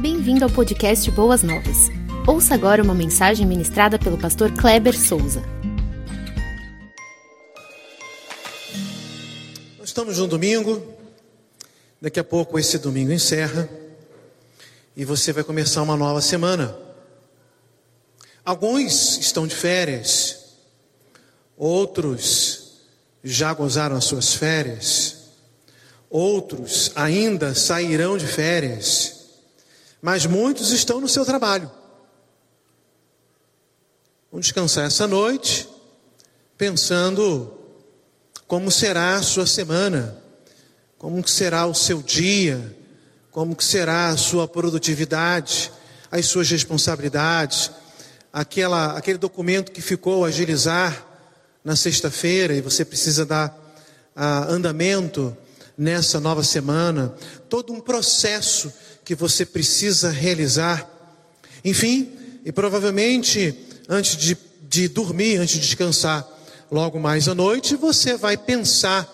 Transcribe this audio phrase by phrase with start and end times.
[0.00, 1.90] Bem-vindo ao podcast Boas Novas.
[2.26, 5.42] Ouça agora uma mensagem ministrada pelo pastor Kleber Souza.
[9.78, 10.82] Nós estamos no domingo,
[12.00, 13.68] daqui a pouco esse domingo encerra
[14.96, 16.74] e você vai começar uma nova semana.
[18.42, 20.54] Alguns estão de férias,
[21.58, 22.80] outros
[23.22, 25.16] já gozaram as suas férias,
[26.08, 29.19] outros ainda sairão de férias,
[30.00, 31.70] mas muitos estão no seu trabalho.
[34.30, 35.68] Vão descansar essa noite,
[36.56, 37.52] pensando
[38.46, 40.16] como será a sua semana,
[40.96, 42.76] como será o seu dia,
[43.30, 45.72] como será a sua produtividade,
[46.10, 47.70] as suas responsabilidades,
[48.32, 51.06] aquela, aquele documento que ficou agilizar
[51.64, 53.56] na sexta-feira e você precisa dar
[54.14, 55.36] ah, andamento
[55.76, 57.14] nessa nova semana,
[57.48, 58.72] todo um processo
[59.10, 60.88] que você precisa realizar.
[61.64, 62.12] Enfim,
[62.44, 63.52] e provavelmente
[63.88, 66.24] antes de, de dormir, antes de descansar,
[66.70, 69.04] logo mais à noite, você vai pensar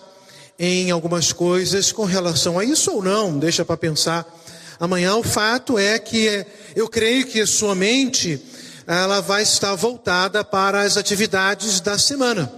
[0.59, 4.23] em algumas coisas com relação a isso ou não, deixa para pensar
[4.79, 5.15] amanhã.
[5.15, 8.39] O fato é que eu creio que a sua mente
[8.85, 12.53] ela vai estar voltada para as atividades da semana.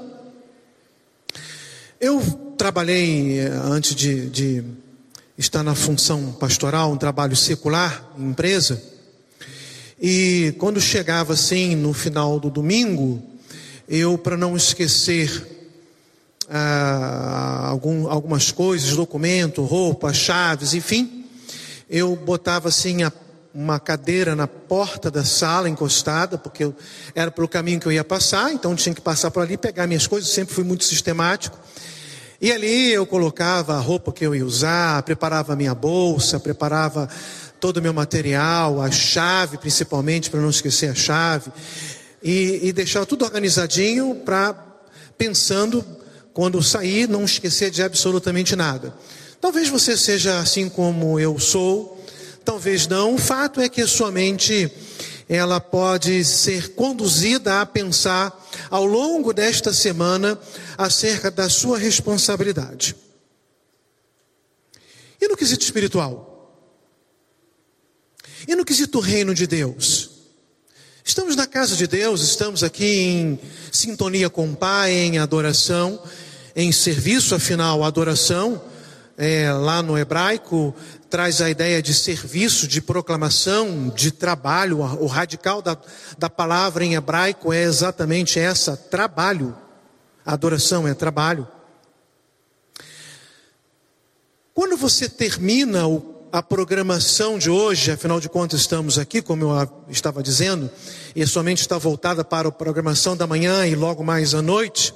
[2.02, 2.22] Eu
[2.58, 4.64] trabalhei, eh, antes de, de
[5.40, 8.84] estar na função pastoral, um trabalho secular em empresa,
[10.02, 13.23] e quando chegava assim no final do domingo,
[13.88, 15.48] eu, para não esquecer
[16.50, 21.26] ah, algum, algumas coisas, documento, roupa, chaves, enfim,
[21.90, 23.12] eu botava assim a
[23.54, 26.76] uma cadeira na porta da sala encostada, porque eu,
[27.16, 30.06] era pelo caminho que eu ia passar, então tinha que passar por ali, pegar minhas
[30.06, 31.58] coisas, sempre fui muito sistemático.
[32.42, 37.09] E ali eu colocava a roupa que eu ia usar, preparava a minha bolsa, preparava
[37.59, 41.52] todo o meu material, a chave principalmente, para não esquecer a chave,
[42.23, 44.55] e, e deixava tudo organizadinho para,
[45.17, 45.86] pensando,
[46.33, 48.94] quando sair, não esquecer de absolutamente nada.
[49.42, 52.02] Talvez você seja assim como eu sou,
[52.45, 53.16] talvez não.
[53.16, 54.71] O fato é que a sua mente
[55.30, 58.36] ela pode ser conduzida a pensar
[58.72, 60.40] ao longo desta semana
[60.76, 62.95] acerca da sua responsabilidade.
[65.22, 66.26] E no quesito espiritual?
[68.48, 70.10] E no quesito reino de Deus?
[71.06, 73.39] Estamos na casa de Deus, estamos aqui em
[73.72, 76.02] sintonia com o Pai, em adoração,
[76.56, 78.64] em serviço, afinal, adoração,
[79.22, 80.74] é, lá no hebraico,
[81.10, 84.80] traz a ideia de serviço, de proclamação, de trabalho.
[84.80, 85.78] O radical da,
[86.18, 89.54] da palavra em hebraico é exatamente essa: trabalho.
[90.26, 91.46] Adoração é trabalho.
[94.54, 95.82] Quando você termina
[96.32, 100.72] a programação de hoje, afinal de contas estamos aqui, como eu estava dizendo,
[101.14, 104.94] e somente está voltada para a programação da manhã e logo mais à noite.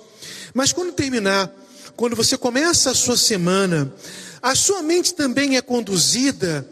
[0.54, 1.52] Mas quando terminar,
[1.96, 3.94] quando você começa a sua semana,
[4.42, 6.68] a sua mente também é conduzida,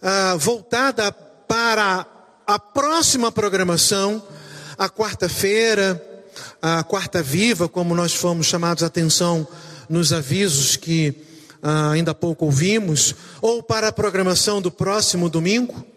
[0.00, 2.06] ah, voltada para
[2.46, 4.22] a próxima programação,
[4.78, 6.02] a quarta-feira,
[6.60, 9.46] a quarta viva, como nós fomos chamados a atenção
[9.88, 11.14] nos avisos que
[11.62, 15.91] ah, ainda há pouco ouvimos, ou para a programação do próximo domingo.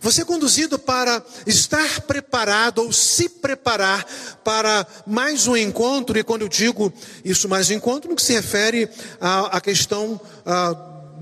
[0.00, 4.06] Você é conduzido para estar preparado ou se preparar
[4.44, 6.92] para mais um encontro, e quando eu digo
[7.24, 8.88] isso mais um encontro, no que se refere
[9.20, 10.72] à, à questão à,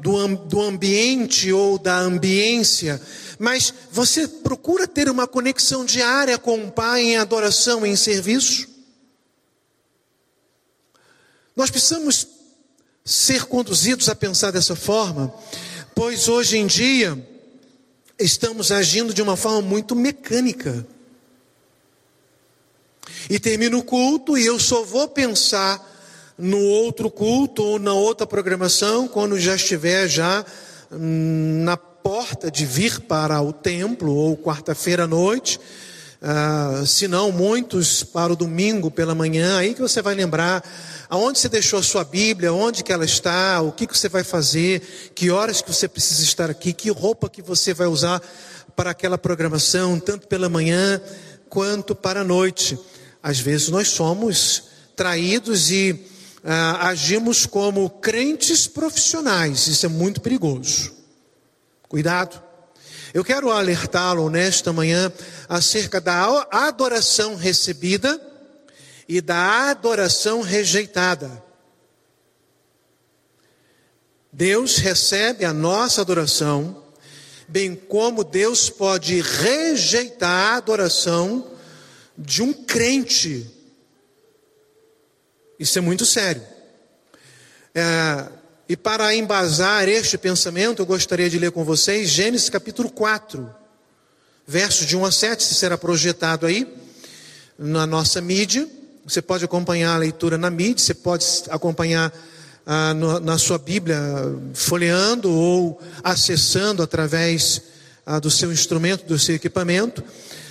[0.01, 3.01] do, do ambiente ou da ambiência,
[3.39, 8.69] mas você procura ter uma conexão diária com o Pai em adoração, em serviço.
[11.55, 12.27] Nós precisamos
[13.05, 15.33] ser conduzidos a pensar dessa forma,
[15.95, 17.17] pois hoje em dia,
[18.19, 20.87] estamos agindo de uma forma muito mecânica.
[23.29, 25.85] E termina o culto e eu só vou pensar
[26.39, 30.45] no outro culto ou na outra programação quando já estiver já
[30.93, 35.59] hum, na porta de vir para o templo ou quarta-feira à noite.
[36.23, 40.65] Ah, se não, muitos para o domingo pela manhã, aí que você vai lembrar
[41.09, 44.25] aonde você deixou a sua Bíblia, onde que ela está, o que, que você vai
[44.25, 48.21] fazer, que horas que você precisa estar aqui, que roupa que você vai usar
[48.75, 51.01] para aquela programação, tanto pela manhã
[51.49, 52.79] quanto para a noite.
[53.23, 54.65] Às vezes nós somos
[54.95, 56.07] traídos e
[56.45, 60.95] ah, agimos como crentes profissionais, isso é muito perigoso.
[61.89, 62.43] Cuidado.
[63.15, 65.11] Eu quero alertá-lo nesta manhã
[65.49, 68.21] acerca da adoração recebida
[69.09, 71.43] e da adoração rejeitada.
[74.33, 76.85] Deus recebe a nossa adoração,
[77.49, 81.53] bem como Deus pode rejeitar a adoração
[82.19, 83.51] de um crente.
[85.59, 86.43] Isso é muito sério.
[87.75, 88.29] É,
[88.69, 93.55] e para embasar este pensamento, eu gostaria de ler com vocês Gênesis capítulo 4,
[94.47, 96.67] versos de 1 a 7, se será projetado aí
[97.59, 98.69] na nossa mídia.
[99.07, 102.13] Você pode acompanhar a leitura na mídia, você pode acompanhar
[102.67, 103.97] ah, no, na sua Bíblia,
[104.53, 107.63] folheando ou acessando através
[108.05, 110.03] ah, do seu instrumento, do seu equipamento.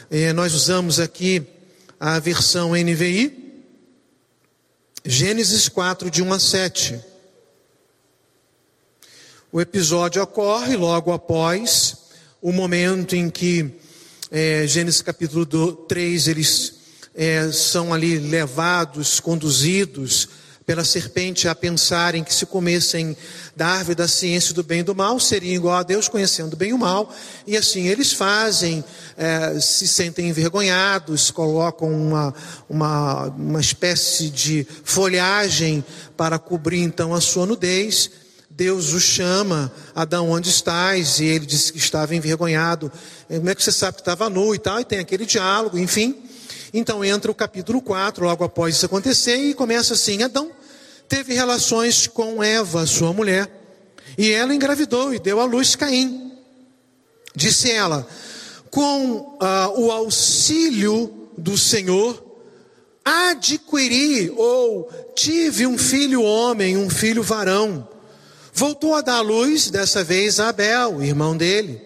[0.09, 1.45] Eh, nós usamos aqui
[1.99, 3.61] a versão NVI,
[5.03, 7.01] Gênesis 4, de 1 a 7.
[9.51, 11.97] O episódio ocorre logo após
[12.41, 13.69] o momento em que
[14.31, 16.84] é, Gênesis capítulo 3, eles
[17.15, 20.27] é, são ali levados, conduzidos
[20.65, 23.15] pela serpente a pensarem que se comessem
[23.55, 26.71] da árvore da ciência do bem e do mal, seriam igual a Deus, conhecendo bem
[26.71, 27.13] e o mal,
[27.45, 28.83] e assim eles fazem,
[29.15, 32.33] é, se sentem envergonhados, colocam uma,
[32.67, 35.85] uma, uma espécie de folhagem
[36.17, 38.09] para cobrir então a sua nudez,
[38.49, 41.19] Deus o chama, Adão, onde estás?
[41.19, 42.89] E ele disse que estava envergonhado.
[43.27, 44.79] Como é que você sabe que estava nu e tal?
[44.79, 46.24] E tem aquele diálogo, enfim.
[46.77, 50.51] Então entra o capítulo 4, logo após isso acontecer, e começa assim: Adão
[51.07, 53.49] teve relações com Eva, sua mulher,
[54.17, 56.33] e ela engravidou e deu à luz Caim.
[57.33, 58.05] Disse ela:
[58.69, 62.21] Com ah, o auxílio do Senhor,
[63.05, 67.87] adquiri ou tive um filho homem, um filho varão.
[68.53, 71.81] Voltou a dar luz, dessa vez a Abel, irmão dele.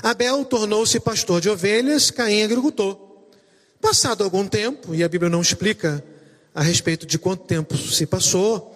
[0.00, 3.07] Abel tornou-se pastor de ovelhas, Caim agricultor.
[3.80, 6.04] Passado algum tempo, e a Bíblia não explica
[6.54, 8.74] a respeito de quanto tempo se passou,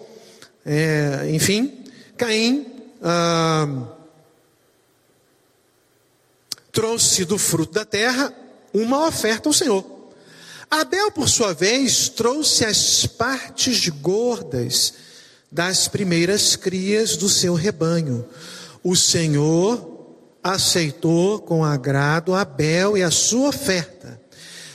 [0.65, 1.83] é, enfim,
[2.17, 2.65] Caim
[3.01, 3.67] ah,
[6.71, 8.33] trouxe do fruto da terra
[8.73, 9.85] uma oferta ao Senhor.
[10.71, 14.93] Abel, por sua vez, trouxe as partes gordas
[15.51, 18.25] das primeiras crias do seu rebanho.
[18.83, 24.19] O Senhor aceitou com agrado Abel e a sua oferta,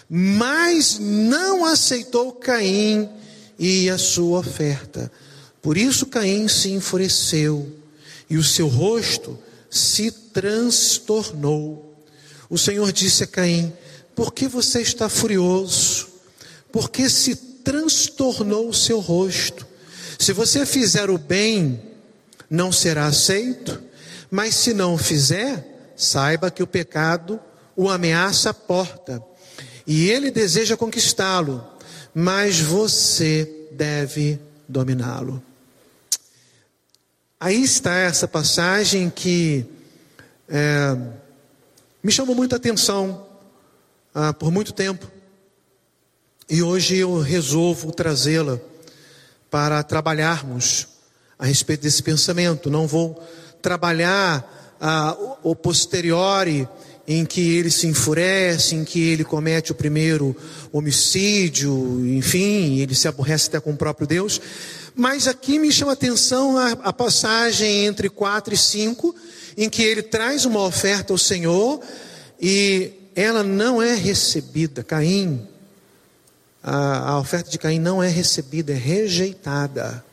[0.08, 3.08] mas não aceitou Caim
[3.58, 5.10] e a sua oferta.
[5.60, 7.70] Por isso Caim se enfureceu
[8.30, 9.38] e o seu rosto
[9.70, 11.94] se transtornou.
[12.48, 13.72] O Senhor disse a Caim:
[14.14, 16.08] Por que você está furioso?
[16.72, 19.66] Por que se transtornou o seu rosto?
[20.18, 21.80] Se você fizer o bem,
[22.48, 23.82] não será aceito,
[24.30, 27.38] mas se não fizer, saiba que o pecado
[27.76, 29.22] o ameaça a porta
[29.88, 31.66] e ele deseja conquistá-lo,
[32.14, 34.38] mas você deve
[34.68, 35.42] dominá-lo.
[37.40, 39.64] Aí está essa passagem que
[40.46, 40.94] é,
[42.02, 43.26] me chamou muita atenção
[44.14, 45.10] ah, por muito tempo
[46.50, 48.60] e hoje eu resolvo trazê-la
[49.50, 50.86] para trabalharmos
[51.38, 52.68] a respeito desse pensamento.
[52.68, 53.22] Não vou
[53.62, 56.68] trabalhar ah, o posteriori
[57.08, 60.36] em que ele se enfurece, em que ele comete o primeiro
[60.70, 61.72] homicídio,
[62.06, 64.38] enfim, ele se aborrece até com o próprio Deus.
[64.94, 69.16] Mas aqui me chama a atenção a, a passagem entre 4 e 5,
[69.56, 71.80] em que ele traz uma oferta ao Senhor
[72.38, 74.84] e ela não é recebida.
[74.84, 75.48] Caim
[76.62, 80.04] a, a oferta de Caim não é recebida, é rejeitada.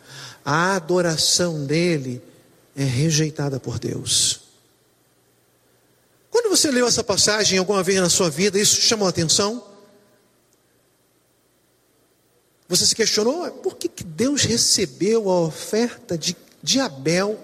[0.45, 2.21] A adoração dele
[2.75, 4.44] é rejeitada por Deus.
[6.35, 9.63] Quando você leu essa passagem alguma vez na sua vida, isso chamou a atenção?
[12.67, 17.39] Você se questionou por que, que Deus recebeu a oferta de, de Abel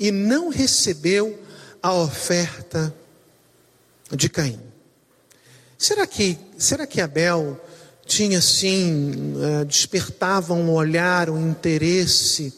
[0.00, 1.40] e não recebeu
[1.80, 2.92] a oferta
[4.10, 4.60] de Caim?
[5.78, 7.64] Será que, será que Abel
[8.04, 12.52] tinha assim, é, despertava um olhar, um interesse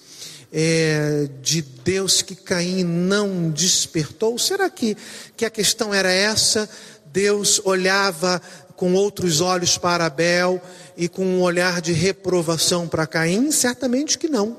[0.52, 4.38] é, de Deus que Caim não despertou?
[4.38, 4.96] Será que,
[5.36, 6.68] que a questão era essa?
[7.06, 8.40] Deus olhava
[8.76, 10.62] com outros olhos para Abel
[10.96, 13.50] e com um olhar de reprovação para Caim?
[13.50, 14.58] Certamente que não.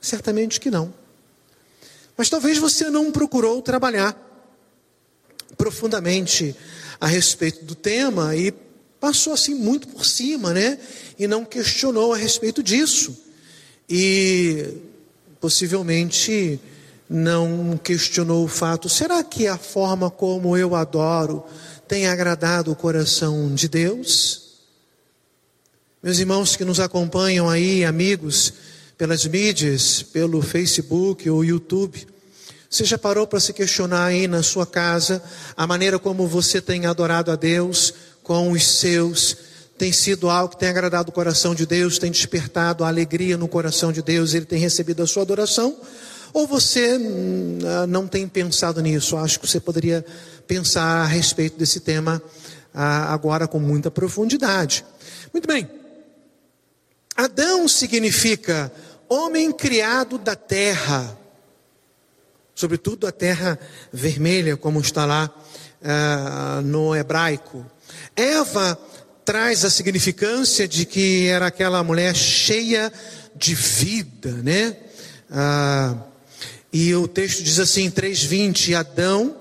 [0.00, 0.92] Certamente que não.
[2.16, 4.16] Mas talvez você não procurou trabalhar
[5.56, 6.54] profundamente
[7.00, 8.52] a respeito do tema e
[9.00, 10.78] passou assim muito por cima, né?
[11.18, 13.16] E não questionou a respeito disso.
[13.88, 14.78] E
[15.40, 16.60] possivelmente
[17.08, 21.44] não questionou o fato: será que a forma como eu adoro
[21.86, 24.42] tem agradado o coração de Deus?
[26.02, 28.52] Meus irmãos que nos acompanham aí, amigos,
[28.96, 32.06] pelas mídias, pelo Facebook ou YouTube,
[32.72, 35.22] Você já parou para se questionar aí na sua casa
[35.54, 39.36] a maneira como você tem adorado a Deus com os seus?
[39.82, 43.48] Tem sido algo que tem agradado o coração de Deus, tem despertado a alegria no
[43.48, 45.76] coração de Deus, ele tem recebido a sua adoração?
[46.32, 49.16] Ou você hum, ah, não tem pensado nisso?
[49.16, 50.06] Acho que você poderia
[50.46, 52.22] pensar a respeito desse tema
[52.72, 54.84] ah, agora com muita profundidade.
[55.32, 55.68] Muito bem.
[57.16, 58.70] Adão significa
[59.08, 61.18] homem criado da terra
[62.54, 63.58] sobretudo a terra
[63.92, 65.28] vermelha, como está lá
[65.80, 67.66] uh, no hebraico.
[68.14, 68.78] Eva
[69.24, 72.92] traz a significância de que era aquela mulher cheia
[73.34, 74.76] de vida, né?
[75.30, 75.98] Uh,
[76.72, 79.36] e o texto diz assim, 3:20, Adão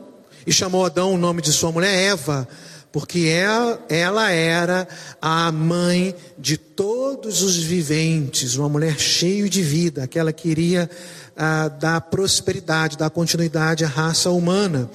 [0.45, 2.47] e chamou Adão o nome de sua mulher Eva,
[2.91, 4.88] porque ela, ela era
[5.21, 10.89] a mãe de todos os viventes, uma mulher cheia de vida, aquela que iria
[11.38, 14.89] ah, da prosperidade, da continuidade à raça humana.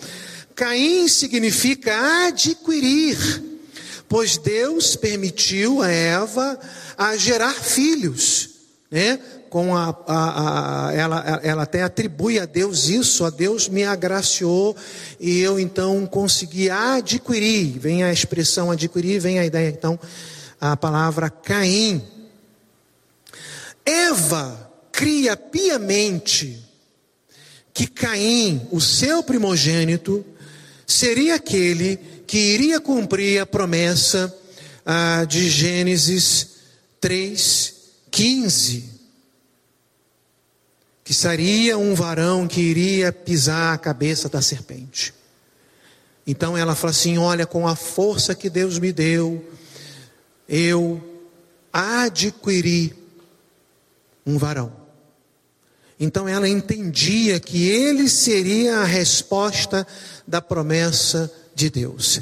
[0.54, 3.16] Caim significa adquirir,
[4.08, 6.58] pois Deus permitiu a Eva
[6.96, 8.50] a gerar filhos,
[8.90, 9.18] né?
[9.48, 14.76] Com a, a, a, ela, ela até atribui a Deus isso, a Deus me agraciou
[15.18, 17.78] e eu então consegui adquirir.
[17.78, 19.98] Vem a expressão adquirir, vem a ideia então,
[20.60, 22.02] a palavra Caim.
[23.84, 26.62] Eva cria piamente
[27.72, 30.24] que Caim, o seu primogênito,
[30.86, 34.34] seria aquele que iria cumprir a promessa
[34.84, 36.48] ah, de Gênesis
[37.00, 38.84] 3,15.
[41.04, 45.14] Que seria um varão que iria pisar a cabeça da serpente.
[46.26, 49.48] Então ela fala assim: Olha, com a força que Deus me deu,
[50.48, 51.00] eu
[51.72, 52.92] adquiri
[54.26, 54.72] um varão.
[55.98, 59.86] Então ela entendia que ele seria a resposta
[60.26, 62.20] da promessa de Deus.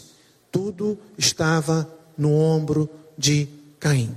[0.51, 2.89] Tudo estava no ombro
[3.19, 3.49] de
[3.81, 4.17] Caim.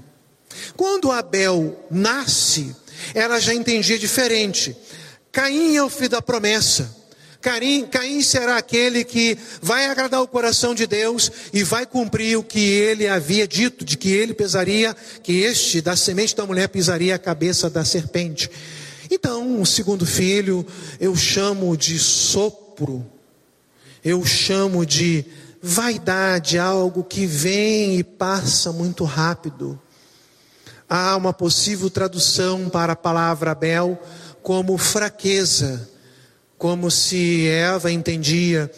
[0.76, 2.76] Quando Abel nasce,
[3.14, 4.76] ela já entendia diferente.
[5.32, 6.96] Caim é o filho da promessa.
[7.42, 12.44] Caim, Caim será aquele que vai agradar o coração de Deus e vai cumprir o
[12.44, 17.16] que ele havia dito, de que ele pesaria, que este, da semente da mulher, pisaria
[17.16, 18.50] a cabeça da serpente.
[19.10, 20.66] Então, o segundo filho
[21.00, 23.06] eu chamo de sopro,
[24.04, 25.26] eu chamo de
[25.62, 29.80] vaidade, algo que vem e passa muito rápido.
[30.90, 34.02] Há uma possível tradução para a palavra Abel
[34.42, 35.90] como fraqueza,
[36.58, 38.72] como se Eva entendia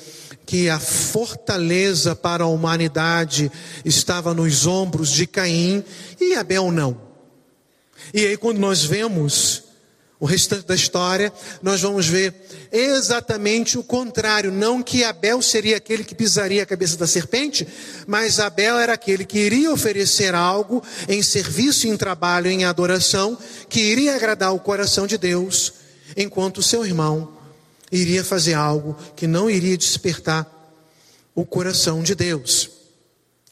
[0.46, 3.52] que a fortaleza para a humanidade
[3.86, 5.84] estava nos ombros de Caim
[6.20, 7.00] e Abel não.
[8.12, 9.69] E aí, quando nós vemos
[10.20, 12.34] o restante da história, nós vamos ver
[12.72, 14.52] exatamente o contrário.
[14.52, 17.66] Não que Abel seria aquele que pisaria a cabeça da serpente,
[18.06, 23.38] mas Abel era aquele que iria oferecer algo em serviço, em trabalho, em adoração,
[23.70, 25.74] que iria agradar o coração de Deus,
[26.18, 27.32] enquanto seu irmão
[27.90, 30.46] iria fazer algo que não iria despertar
[31.34, 32.70] o coração de Deus.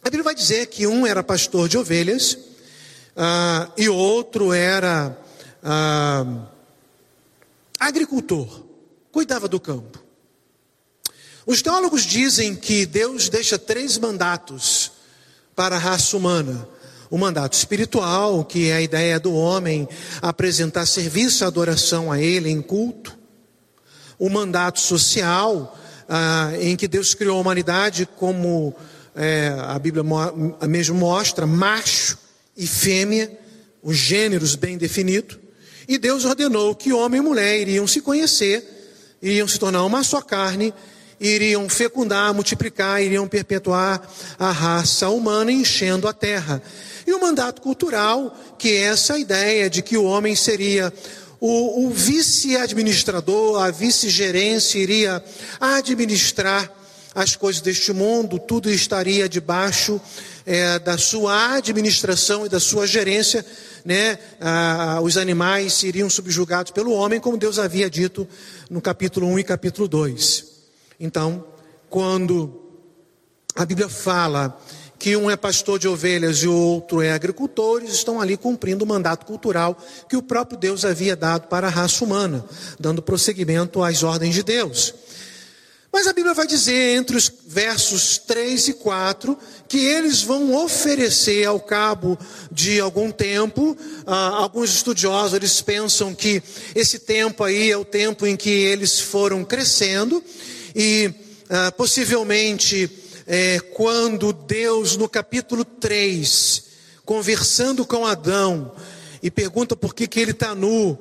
[0.04, 5.18] A Bíblia vai dizer que um era pastor de ovelhas uh, e outro era.
[5.64, 6.57] Uh,
[7.80, 8.66] agricultor,
[9.12, 10.04] cuidava do campo.
[11.46, 14.92] Os teólogos dizem que Deus deixa três mandatos
[15.56, 16.68] para a raça humana.
[17.10, 19.88] O mandato espiritual, que é a ideia do homem
[20.22, 23.18] apresentar serviço adoração a Ele em culto.
[24.20, 25.78] O mandato social,
[26.10, 28.76] ah, em que Deus criou a humanidade como
[29.16, 30.04] é, a Bíblia
[30.68, 32.18] mesmo mostra, macho
[32.56, 33.36] e fêmea,
[33.82, 35.40] os gêneros bem definidos.
[35.88, 40.22] E Deus ordenou que homem e mulher iriam se conhecer, iriam se tornar uma só
[40.22, 40.74] carne,
[41.20, 44.02] iriam fecundar, multiplicar, iriam perpetuar
[44.38, 46.62] a raça humana enchendo a terra.
[47.06, 50.94] E o mandato cultural, que é essa ideia de que o homem seria
[51.40, 55.24] o, o vice-administrador, a vice-gerência, iria
[55.60, 56.72] administrar
[57.16, 60.00] as coisas deste mundo, tudo estaria debaixo
[60.48, 63.46] é, da sua administração e da sua gerência,
[63.84, 68.26] né, ah, os animais seriam subjugados pelo homem, como Deus havia dito
[68.70, 70.46] no capítulo 1 e capítulo 2.
[71.02, 71.44] Então,
[71.90, 72.62] quando
[73.58, 74.58] a Bíblia fala
[74.98, 78.86] que um é pastor de ovelhas e o outro é agricultor, eles estão ali cumprindo
[78.86, 79.78] o mandato cultural
[80.08, 82.46] que o próprio Deus havia dado para a raça humana,
[82.80, 84.96] dando prosseguimento às ordens de Deus.
[85.98, 89.36] Mas a Bíblia vai dizer entre os versos 3 e 4
[89.68, 92.16] que eles vão oferecer ao cabo
[92.52, 93.76] de algum tempo,
[94.06, 96.44] ah, alguns estudiosos eles pensam que
[96.76, 100.24] esse tempo aí é o tempo em que eles foram crescendo
[100.76, 101.12] e
[101.50, 102.88] ah, possivelmente
[103.26, 106.64] é, quando Deus no capítulo 3,
[107.06, 108.72] conversando com Adão
[109.24, 110.96] e pergunta por que, que ele está nu,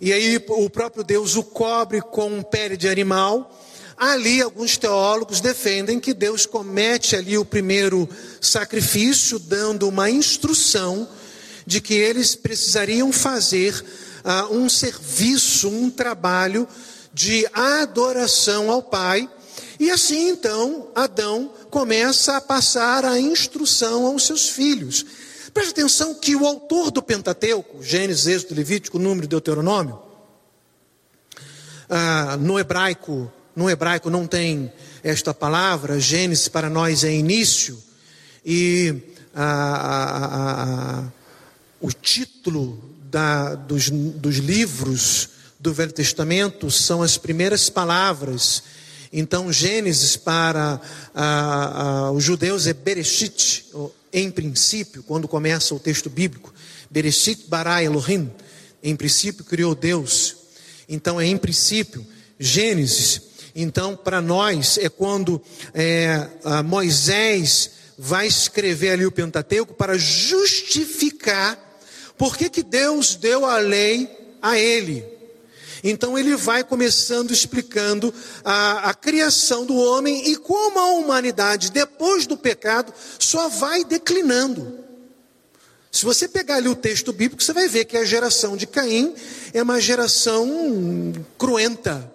[0.00, 3.52] e aí o próprio Deus o cobre com pele de animal,
[3.96, 8.06] Ali, alguns teólogos defendem que Deus comete ali o primeiro
[8.42, 11.08] sacrifício, dando uma instrução
[11.64, 13.82] de que eles precisariam fazer
[14.22, 16.68] uh, um serviço, um trabalho
[17.12, 19.30] de adoração ao Pai.
[19.80, 25.06] E assim então Adão começa a passar a instrução aos seus filhos.
[25.54, 29.98] Preste atenção que o autor do Pentateuco, Gênesis, Êxodo, Levítico, Número e Deuteronômio,
[31.88, 34.70] uh, no hebraico no hebraico não tem
[35.02, 37.82] esta palavra, Gênesis para nós é início,
[38.44, 38.94] e
[39.34, 41.12] a, a, a,
[41.80, 42.78] o título
[43.10, 48.62] da, dos, dos livros do Velho Testamento são as primeiras palavras.
[49.12, 50.80] Então, Gênesis para
[52.14, 53.64] os judeus é Bereshit,
[54.12, 56.52] em princípio, quando começa o texto bíblico.
[56.90, 58.30] Bereshit bara Elohim,
[58.82, 60.36] em princípio criou Deus.
[60.88, 62.06] Então, é em princípio.
[62.38, 63.25] Gênesis
[63.58, 65.40] então, para nós, é quando
[65.72, 66.28] é,
[66.62, 71.58] Moisés vai escrever ali o Pentateuco para justificar
[72.18, 74.10] por que, que Deus deu a lei
[74.42, 75.02] a ele.
[75.82, 78.12] Então ele vai começando explicando
[78.44, 84.80] a, a, criação do homem e como a humanidade, depois do pecado, só vai declinando.
[85.90, 89.14] Se você pegar ali o texto bíblico, você vai ver que a geração de Caim
[89.54, 92.12] é uma geração cruenta,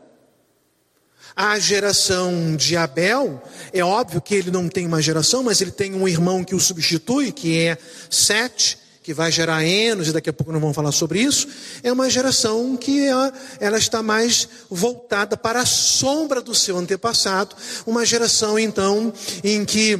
[1.42, 3.42] a geração de Abel,
[3.74, 6.60] é óbvio que ele não tem uma geração, mas ele tem um irmão que o
[6.60, 7.80] substitui, que é
[8.12, 11.48] Sete, que vai gerar Enos, e daqui a pouco nós vamos falar sobre isso.
[11.82, 17.56] É uma geração que ela, ela está mais voltada para a sombra do seu antepassado,
[17.88, 19.12] uma geração então
[19.44, 20.00] em que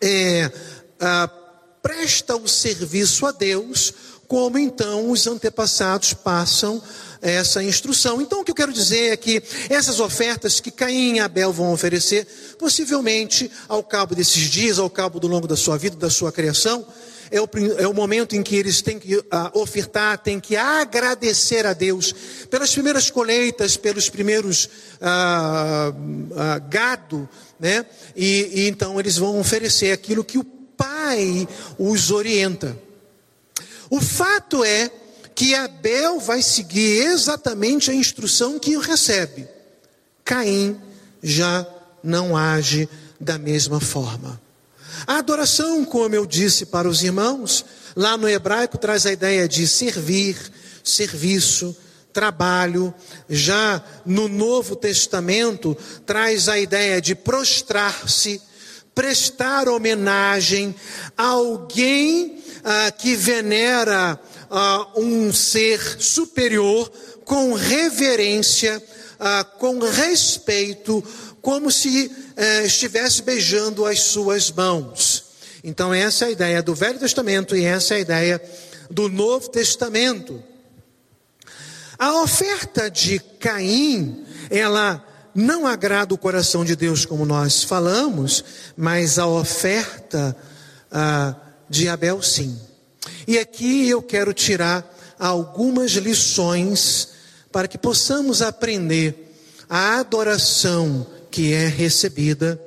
[0.00, 0.48] é,
[1.00, 1.28] a,
[1.82, 3.92] presta o serviço a Deus,
[4.30, 6.80] como então os antepassados passam
[7.20, 8.22] essa instrução.
[8.22, 11.72] Então, o que eu quero dizer é que essas ofertas que Caim e Abel vão
[11.72, 16.30] oferecer, possivelmente ao cabo desses dias, ao cabo do longo da sua vida, da sua
[16.30, 16.86] criação,
[17.28, 21.66] é o, é o momento em que eles têm que uh, ofertar, têm que agradecer
[21.66, 22.14] a Deus
[22.48, 27.84] pelas primeiras colheitas, pelos primeiros uh, uh, gado, né?
[28.14, 32.89] E, e então eles vão oferecer aquilo que o Pai os orienta.
[33.90, 34.90] O fato é
[35.34, 39.48] que Abel vai seguir exatamente a instrução que recebe.
[40.24, 40.80] Caim
[41.22, 41.66] já
[42.02, 42.88] não age
[43.20, 44.40] da mesma forma.
[45.06, 47.64] A adoração, como eu disse para os irmãos,
[47.96, 50.36] lá no hebraico traz a ideia de servir,
[50.84, 51.76] serviço,
[52.12, 52.94] trabalho.
[53.28, 55.76] Já no Novo Testamento
[56.06, 58.40] traz a ideia de prostrar-se,
[58.94, 60.74] prestar homenagem
[61.16, 64.18] a alguém ah, que venera
[64.50, 66.90] uh, um ser superior
[67.24, 68.82] com reverência,
[69.18, 71.02] uh, com respeito,
[71.40, 75.24] como se uh, estivesse beijando as suas mãos.
[75.62, 78.42] Então, essa é a ideia do Velho Testamento e essa é a ideia
[78.90, 80.42] do Novo Testamento.
[81.98, 88.42] A oferta de Caim, ela não agrada o coração de Deus, como nós falamos,
[88.76, 90.36] mas a oferta
[90.90, 91.34] ah,
[91.70, 92.58] de Abel, sim.
[93.28, 94.84] E aqui eu quero tirar
[95.16, 97.10] algumas lições
[97.52, 99.32] para que possamos aprender
[99.68, 102.60] a adoração que é recebida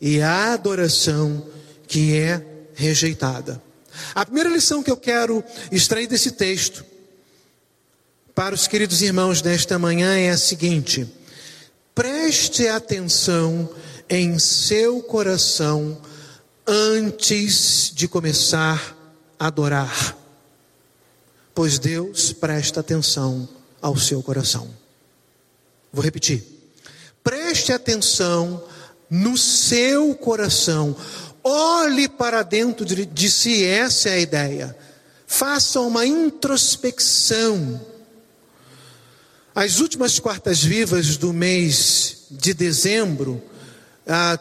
[0.00, 1.44] e a adoração
[1.88, 2.40] que é
[2.74, 3.60] rejeitada.
[4.14, 6.84] A primeira lição que eu quero extrair desse texto
[8.34, 11.06] para os queridos irmãos nesta manhã é a seguinte:
[11.94, 13.68] preste atenção
[14.08, 16.00] em seu coração
[16.66, 18.96] antes de começar
[19.38, 20.16] adorar,
[21.54, 23.48] pois Deus presta atenção
[23.80, 24.68] ao seu coração.
[25.92, 26.42] Vou repetir.
[27.22, 28.64] Preste atenção
[29.08, 30.96] no seu coração.
[31.42, 34.76] Olhe para dentro de, de si, essa é a ideia.
[35.26, 37.80] Faça uma introspecção.
[39.54, 43.42] As últimas quartas-vivas do mês de dezembro
[44.06, 44.38] ah,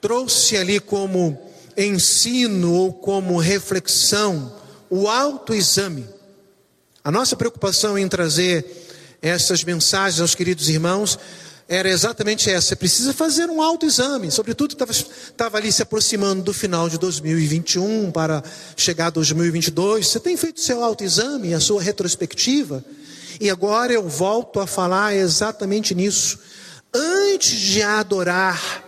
[0.00, 1.38] trouxe ali como
[1.76, 4.52] ensino ou como reflexão
[4.90, 6.06] o autoexame.
[7.04, 8.64] A nossa preocupação em trazer
[9.22, 11.18] essas mensagens aos queridos irmãos
[11.68, 12.74] era exatamente essa.
[12.74, 18.42] Precisa fazer um autoexame, sobretudo estava ali se aproximando do final de 2021 para
[18.76, 20.06] chegar a 2022.
[20.06, 22.82] Você tem feito seu autoexame, a sua retrospectiva?
[23.40, 26.38] E agora eu volto a falar exatamente nisso.
[26.92, 28.87] Antes de adorar,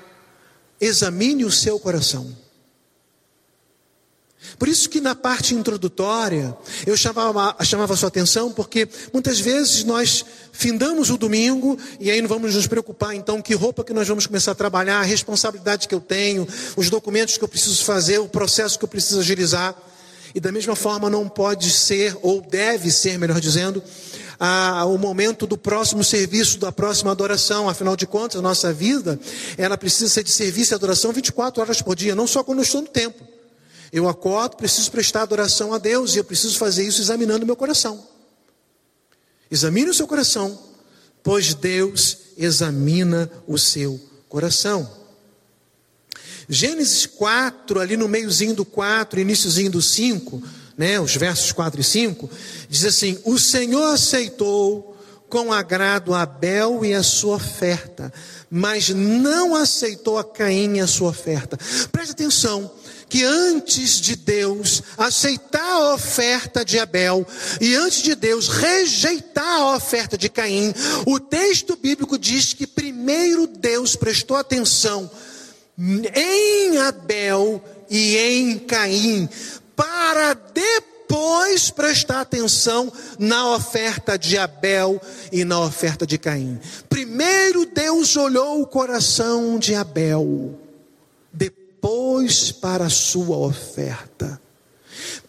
[0.80, 2.34] examine o seu coração.
[4.58, 9.84] Por isso que na parte introdutória eu chamava, chamava a sua atenção, porque muitas vezes
[9.84, 14.08] nós findamos o domingo e aí não vamos nos preocupar então que roupa que nós
[14.08, 18.18] vamos começar a trabalhar, a responsabilidade que eu tenho, os documentos que eu preciso fazer,
[18.18, 19.74] o processo que eu preciso agilizar.
[20.34, 23.82] E da mesma forma não pode ser, ou deve ser, melhor dizendo,
[24.40, 27.68] a, o momento do próximo serviço, da próxima adoração.
[27.68, 29.20] Afinal de contas, a nossa vida,
[29.59, 32.62] ela precisa ser de serviço e adoração 24 horas por dia, não só quando eu
[32.62, 33.22] estou no tempo.
[33.92, 38.03] Eu acordo, preciso prestar adoração a Deus e eu preciso fazer isso examinando meu coração.
[39.50, 40.59] Examine o seu coração,
[41.22, 44.88] pois Deus examina o seu coração.
[46.48, 50.42] Gênesis 4, ali no meiozinho do 4, iníciozinho do 5,
[50.80, 52.30] né, os versos 4 e 5,
[52.66, 54.96] diz assim: O Senhor aceitou
[55.28, 58.10] com agrado Abel e a sua oferta,
[58.50, 61.58] mas não aceitou a Caim e a sua oferta.
[61.92, 62.70] Preste atenção,
[63.10, 67.26] que antes de Deus aceitar a oferta de Abel
[67.60, 70.72] e antes de Deus rejeitar a oferta de Caim,
[71.04, 75.10] o texto bíblico diz que primeiro Deus prestou atenção
[75.78, 79.28] em Abel e em Caim,
[79.80, 85.00] para depois prestar atenção na oferta de Abel
[85.32, 86.60] e na oferta de Caim.
[86.86, 90.54] Primeiro Deus olhou o coração de Abel,
[91.32, 94.38] depois para a sua oferta.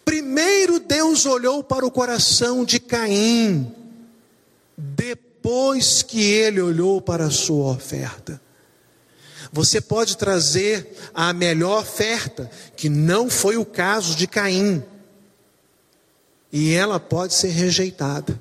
[0.04, 3.74] Primeiro Deus olhou para o coração de Caim,
[4.76, 8.38] depois que ele olhou para a sua oferta.
[9.52, 14.82] Você pode trazer a melhor oferta, que não foi o caso de Caim,
[16.50, 18.40] e ela pode ser rejeitada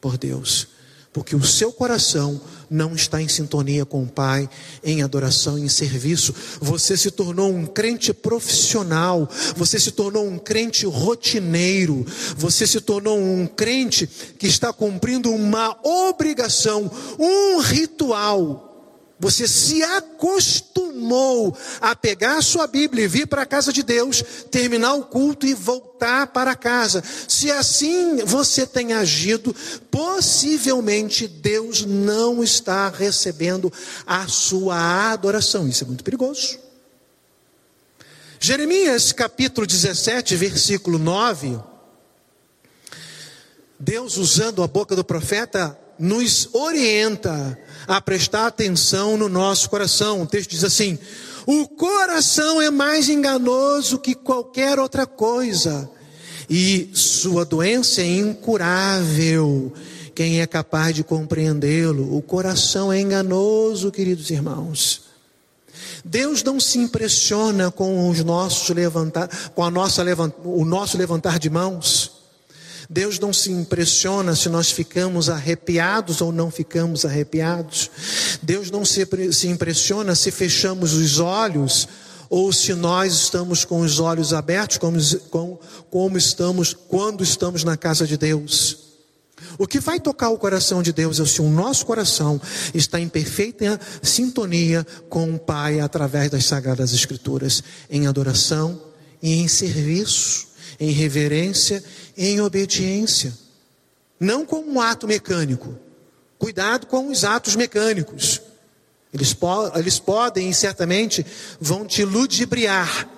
[0.00, 0.68] por Deus,
[1.12, 4.48] porque o seu coração não está em sintonia com o Pai,
[4.82, 6.32] em adoração e em serviço.
[6.60, 13.18] Você se tornou um crente profissional, você se tornou um crente rotineiro, você se tornou
[13.18, 14.06] um crente
[14.38, 18.69] que está cumprindo uma obrigação, um ritual
[19.20, 24.24] você se acostumou a pegar a sua Bíblia e vir para a casa de Deus,
[24.50, 27.04] terminar o culto e voltar para casa.
[27.28, 29.54] Se assim você tem agido,
[29.90, 33.70] possivelmente Deus não está recebendo
[34.06, 35.68] a sua adoração.
[35.68, 36.58] Isso é muito perigoso.
[38.40, 41.60] Jeremias capítulo 17, versículo 9.
[43.78, 50.22] Deus, usando a boca do profeta, nos orienta a prestar atenção no nosso coração.
[50.22, 50.98] O texto diz assim:
[51.46, 55.90] o coração é mais enganoso que qualquer outra coisa,
[56.48, 59.72] e sua doença é incurável.
[60.14, 62.16] Quem é capaz de compreendê-lo?
[62.16, 65.02] O coração é enganoso, queridos irmãos.
[66.04, 70.02] Deus não se impressiona com os nossos levantar, com a nossa
[70.44, 72.19] o nosso levantar de mãos.
[72.92, 77.88] Deus não se impressiona se nós ficamos arrepiados ou não ficamos arrepiados.
[78.42, 81.86] Deus não se, se impressiona se fechamos os olhos
[82.28, 84.98] ou se nós estamos com os olhos abertos, como,
[85.30, 88.78] como, como estamos quando estamos na casa de Deus.
[89.56, 92.40] O que vai tocar o coração de Deus é se o nosso coração
[92.74, 98.80] está em perfeita sintonia com o Pai através das Sagradas Escrituras, em adoração
[99.22, 100.49] e em serviço,
[100.80, 101.84] em reverência
[102.16, 103.32] em obediência,
[104.18, 105.78] não como um ato mecânico.
[106.38, 108.40] Cuidado com os atos mecânicos.
[109.12, 111.24] Eles, po eles podem e certamente
[111.60, 113.08] vão te ludibriar,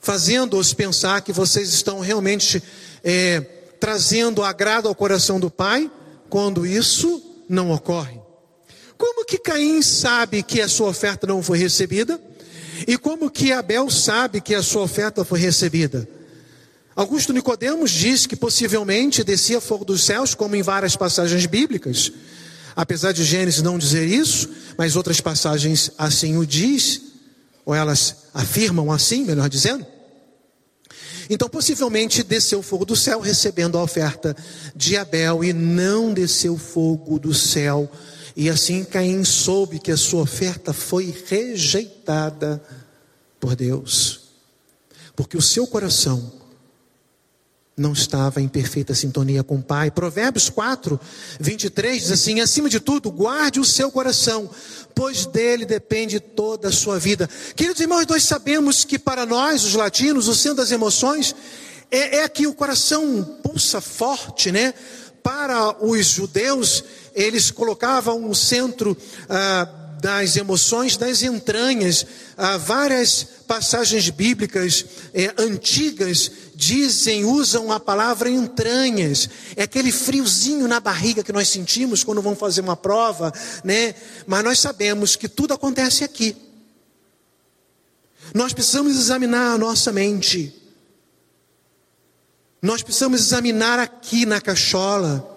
[0.00, 2.62] fazendo-os pensar que vocês estão realmente
[3.04, 3.40] é,
[3.78, 5.90] trazendo agrado ao coração do Pai,
[6.30, 8.20] quando isso não ocorre.
[8.96, 12.20] Como que Caim sabe que a sua oferta não foi recebida?
[12.86, 16.08] E como que Abel sabe que a sua oferta foi recebida?
[16.96, 22.10] Augusto Nicodemos diz que possivelmente descia fogo dos céus, como em várias passagens bíblicas.
[22.74, 27.02] Apesar de Gênesis não dizer isso, mas outras passagens assim o diz,
[27.64, 29.86] ou elas afirmam assim, melhor dizendo.
[31.28, 34.36] Então, possivelmente desceu fogo do céu recebendo a oferta
[34.74, 37.90] de Abel e não desceu fogo do céu.
[38.36, 42.62] E assim Caim soube que a sua oferta foi rejeitada
[43.40, 44.20] por Deus.
[45.16, 46.32] Porque o seu coração
[47.74, 49.90] não estava em perfeita sintonia com o Pai.
[49.90, 51.00] Provérbios 4,
[51.40, 54.50] 23 diz assim: acima de tudo, guarde o seu coração,
[54.94, 57.28] pois dele depende toda a sua vida.
[57.54, 61.34] Queridos irmãos, nós sabemos que para nós, os latinos, o centro das emoções
[61.90, 64.74] é, é que o coração pulsa forte, né?
[65.22, 66.84] Para os judeus,
[67.16, 68.96] eles colocavam um centro.
[69.28, 72.06] Ah, das emoções, das entranhas.
[72.36, 79.28] Há várias passagens bíblicas é, antigas dizem, usam a palavra entranhas.
[79.56, 83.32] É aquele friozinho na barriga que nós sentimos quando vamos fazer uma prova,
[83.64, 83.94] né?
[84.26, 86.36] Mas nós sabemos que tudo acontece aqui.
[88.34, 90.54] Nós precisamos examinar a nossa mente.
[92.60, 95.35] Nós precisamos examinar aqui na cachola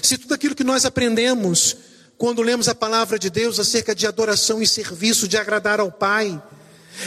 [0.00, 1.76] se tudo aquilo que nós aprendemos
[2.16, 6.40] quando lemos a palavra de Deus acerca de adoração e serviço, de agradar ao Pai.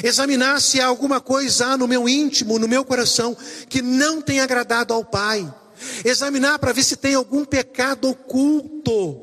[0.03, 3.35] Examinar se há alguma coisa no meu íntimo, no meu coração,
[3.69, 5.51] que não tem agradado ao Pai.
[6.03, 9.21] Examinar para ver se tem algum pecado oculto.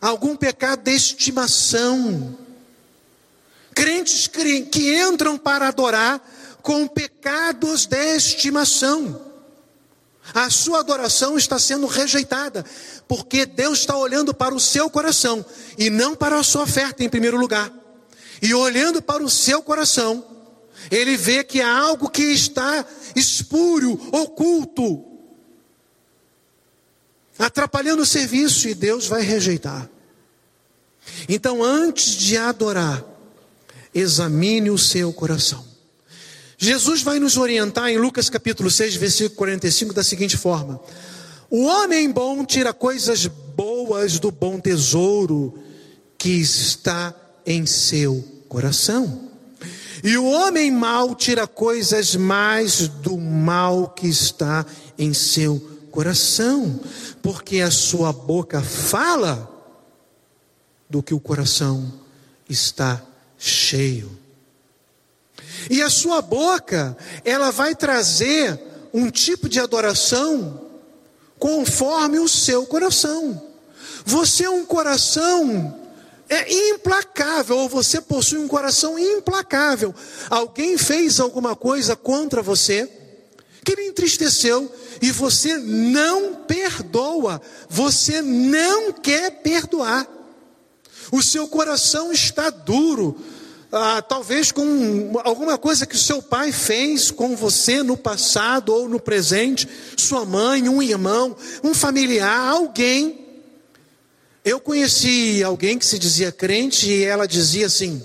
[0.00, 2.36] Algum pecado de estimação.
[3.72, 6.20] Crentes que entram para adorar
[6.62, 9.31] com pecados de estimação
[10.34, 12.64] a sua adoração está sendo rejeitada,
[13.08, 15.44] porque Deus está olhando para o seu coração
[15.76, 17.72] e não para a sua oferta em primeiro lugar.
[18.40, 20.24] E olhando para o seu coração,
[20.90, 25.04] ele vê que há algo que está espúrio, oculto,
[27.38, 29.88] atrapalhando o serviço e Deus vai rejeitar.
[31.28, 33.04] Então, antes de adorar,
[33.92, 35.71] examine o seu coração.
[36.64, 40.80] Jesus vai nos orientar em Lucas capítulo 6, versículo 45, da seguinte forma:
[41.50, 45.58] O homem bom tira coisas boas do bom tesouro
[46.16, 47.12] que está
[47.44, 49.28] em seu coração.
[50.04, 54.64] E o homem mau tira coisas mais do mal que está
[54.96, 55.58] em seu
[55.90, 56.78] coração,
[57.20, 59.50] porque a sua boca fala
[60.88, 61.92] do que o coração
[62.48, 63.02] está
[63.36, 64.21] cheio.
[65.70, 68.58] E a sua boca, ela vai trazer
[68.92, 70.60] um tipo de adoração
[71.38, 73.50] conforme o seu coração.
[74.04, 75.78] Você é um coração
[76.32, 79.94] é implacável, ou você possui um coração implacável.
[80.30, 82.90] Alguém fez alguma coisa contra você
[83.62, 90.06] que lhe entristeceu e você não perdoa, você não quer perdoar.
[91.12, 93.20] O seu coração está duro,
[93.72, 99.00] ah, talvez com alguma coisa que seu pai fez com você no passado ou no
[99.00, 103.18] presente, sua mãe, um irmão, um familiar, alguém.
[104.44, 108.04] Eu conheci alguém que se dizia crente e ela dizia assim: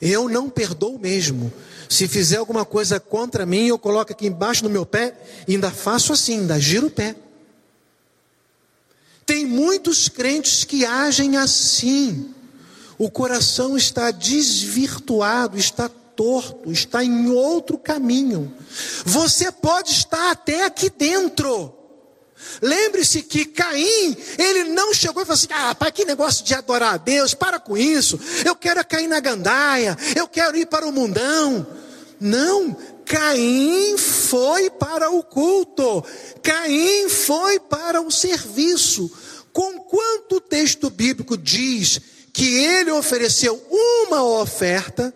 [0.00, 1.52] Eu não perdoo mesmo.
[1.88, 5.14] Se fizer alguma coisa contra mim, eu coloco aqui embaixo no meu pé
[5.48, 7.16] e ainda faço assim, ainda giro o pé.
[9.24, 12.32] Tem muitos crentes que agem assim
[12.98, 18.52] o coração está desvirtuado, está torto, está em outro caminho.
[19.04, 21.74] Você pode estar até aqui dentro.
[22.62, 26.94] Lembre-se que Caim, ele não chegou e falou assim: ah, pai, que negócio de adorar
[26.94, 28.18] a Deus, para com isso.
[28.44, 31.66] Eu quero cair na gandaia, eu quero ir para o mundão.
[32.18, 36.02] Não, Caim foi para o culto,
[36.42, 39.10] Caim foi para o serviço.
[39.52, 42.00] Com quanto texto bíblico diz
[42.36, 45.10] que ele ofereceu uma oferta,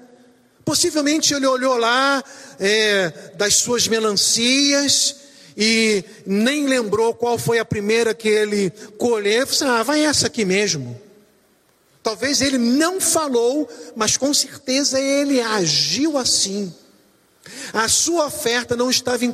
[0.65, 2.25] possivelmente ele olhou lá
[2.59, 5.17] é, das suas melancias
[5.55, 10.47] e nem lembrou qual foi a primeira que ele colheu, falou ah, vai essa aqui
[10.47, 10.99] mesmo.
[12.03, 16.75] Talvez ele não falou, mas com certeza ele agiu assim.
[17.73, 19.33] A sua oferta não estava em,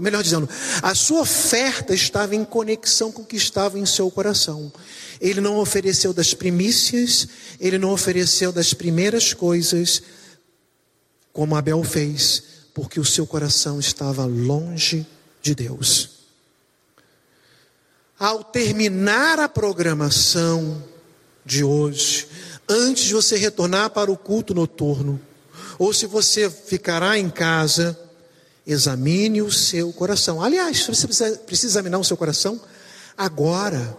[0.00, 0.48] melhor dizendo,
[0.82, 4.72] a sua oferta estava em conexão com o que estava em seu coração.
[5.20, 7.28] Ele não ofereceu das primícias,
[7.60, 10.02] ele não ofereceu das primeiras coisas,
[11.32, 12.42] como Abel fez,
[12.74, 15.06] porque o seu coração estava longe
[15.42, 16.10] de Deus.
[18.18, 20.84] Ao terminar a programação
[21.44, 22.28] de hoje,
[22.68, 25.20] antes de você retornar para o culto noturno,
[25.80, 27.98] ou se você ficará em casa,
[28.66, 30.42] examine o seu coração.
[30.42, 32.60] Aliás, você precisa, examinar o seu coração
[33.16, 33.96] agora.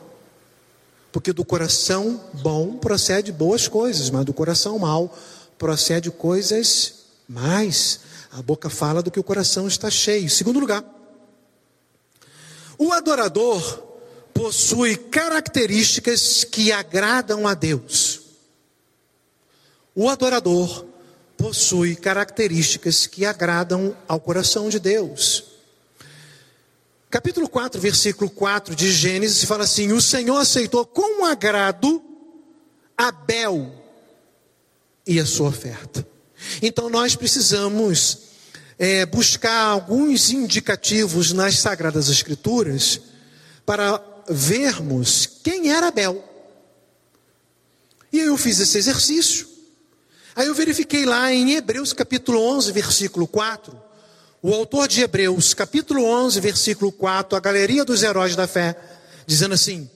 [1.12, 5.18] Porque do coração bom procede boas coisas, mas do coração mau
[5.58, 6.94] procede coisas
[7.28, 8.02] mais.
[8.32, 10.30] A boca fala do que o coração está cheio.
[10.30, 10.86] Segundo lugar,
[12.78, 13.60] o adorador
[14.36, 18.22] possui características que agradam a Deus.
[19.96, 20.91] O adorador
[21.42, 25.46] possui características que agradam ao coração de Deus.
[27.10, 32.02] Capítulo 4, versículo 4 de Gênesis fala assim: O Senhor aceitou com agrado
[32.96, 33.74] Abel
[35.06, 36.08] e a sua oferta.
[36.62, 38.20] Então nós precisamos
[38.78, 43.02] é, buscar alguns indicativos nas Sagradas Escrituras
[43.66, 44.00] para
[44.30, 46.24] vermos quem era Abel.
[48.14, 49.51] E eu fiz esse exercício.
[50.36, 53.78] Aí eu verifiquei lá em Hebreus capítulo 11, versículo 4,
[54.42, 58.76] o autor de Hebreus capítulo 11, versículo 4, a galeria dos heróis da fé,
[59.28, 59.90] dizendo assim: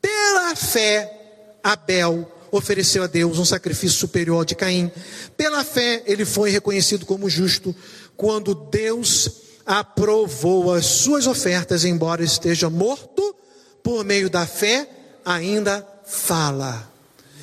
[0.00, 4.90] pela fé, Abel ofereceu a Deus um sacrifício superior ao de Caim.
[5.36, 7.74] Pela fé, ele foi reconhecido como justo
[8.16, 9.30] quando Deus
[9.64, 13.34] aprovou as suas ofertas, embora esteja morto,
[13.82, 14.88] por meio da fé,
[15.24, 16.90] ainda fala.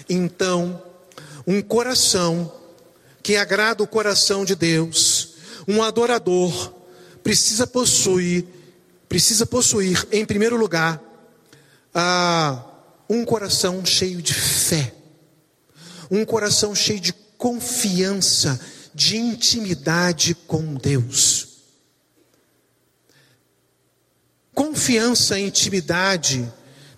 [0.09, 0.81] Então,
[1.45, 2.51] um coração
[3.21, 5.35] que agrada o coração de Deus,
[5.67, 6.73] um adorador,
[7.23, 8.45] precisa possuir,
[9.07, 11.01] precisa possuir, em primeiro lugar,
[11.93, 12.63] ah,
[13.09, 14.93] um coração cheio de fé,
[16.11, 18.59] um coração cheio de confiança,
[18.93, 21.47] de intimidade com Deus.
[24.53, 26.51] Confiança e intimidade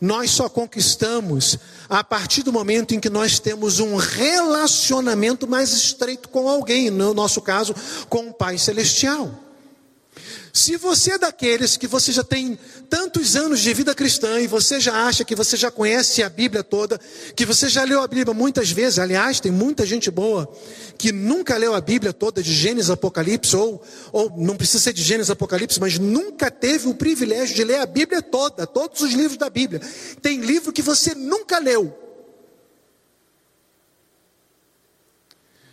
[0.06, 1.58] nós só conquistamos
[1.90, 7.14] a partir do momento em que nós temos um relacionamento mais estreito com alguém, no
[7.14, 7.76] nosso caso,
[8.08, 9.45] com o Pai Celestial.
[10.56, 12.58] Se você é daqueles que você já tem
[12.90, 16.64] tantos anos de vida cristã e você já acha que você já conhece a Bíblia
[16.64, 16.98] toda,
[17.36, 20.50] que você já leu a Bíblia muitas vezes, aliás, tem muita gente boa
[20.98, 25.04] que nunca leu a Bíblia toda de Gênesis Apocalipse, ou, ou não precisa ser de
[25.04, 29.38] Gênesis Apocalipse, mas nunca teve o privilégio de ler a Bíblia toda, todos os livros
[29.38, 29.82] da Bíblia.
[30.22, 31.94] Tem livro que você nunca leu.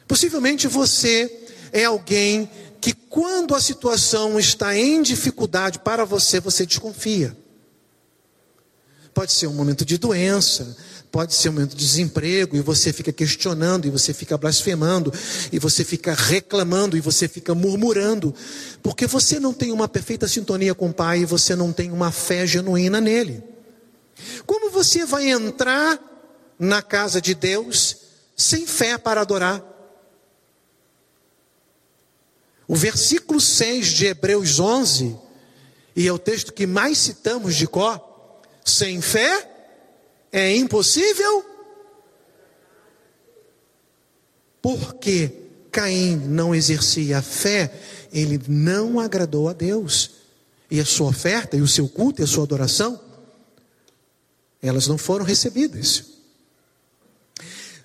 [0.09, 1.31] Possivelmente você
[1.73, 2.51] é alguém
[2.83, 7.35] que quando a situação está em dificuldade para você, você desconfia.
[9.15, 10.77] Pode ser um momento de doença,
[11.13, 15.13] pode ser um momento de desemprego, e você fica questionando, e você fica blasfemando,
[15.53, 18.35] e você fica reclamando, e você fica murmurando,
[18.83, 22.11] porque você não tem uma perfeita sintonia com o Pai, e você não tem uma
[22.11, 23.45] fé genuína nele.
[24.45, 26.01] Como você vai entrar
[26.59, 27.97] na casa de Deus
[28.37, 29.72] sem fé para adorar?
[32.67, 35.17] O versículo 6 de Hebreus 11,
[35.95, 39.49] e é o texto que mais citamos de Có, sem fé
[40.31, 41.45] é impossível.
[44.63, 45.33] Porque
[45.71, 47.73] Caim não exercia a fé,
[48.13, 50.23] ele não agradou a Deus.
[50.71, 52.99] E a sua oferta, e o seu culto, e a sua adoração,
[54.63, 56.05] elas não foram recebidas.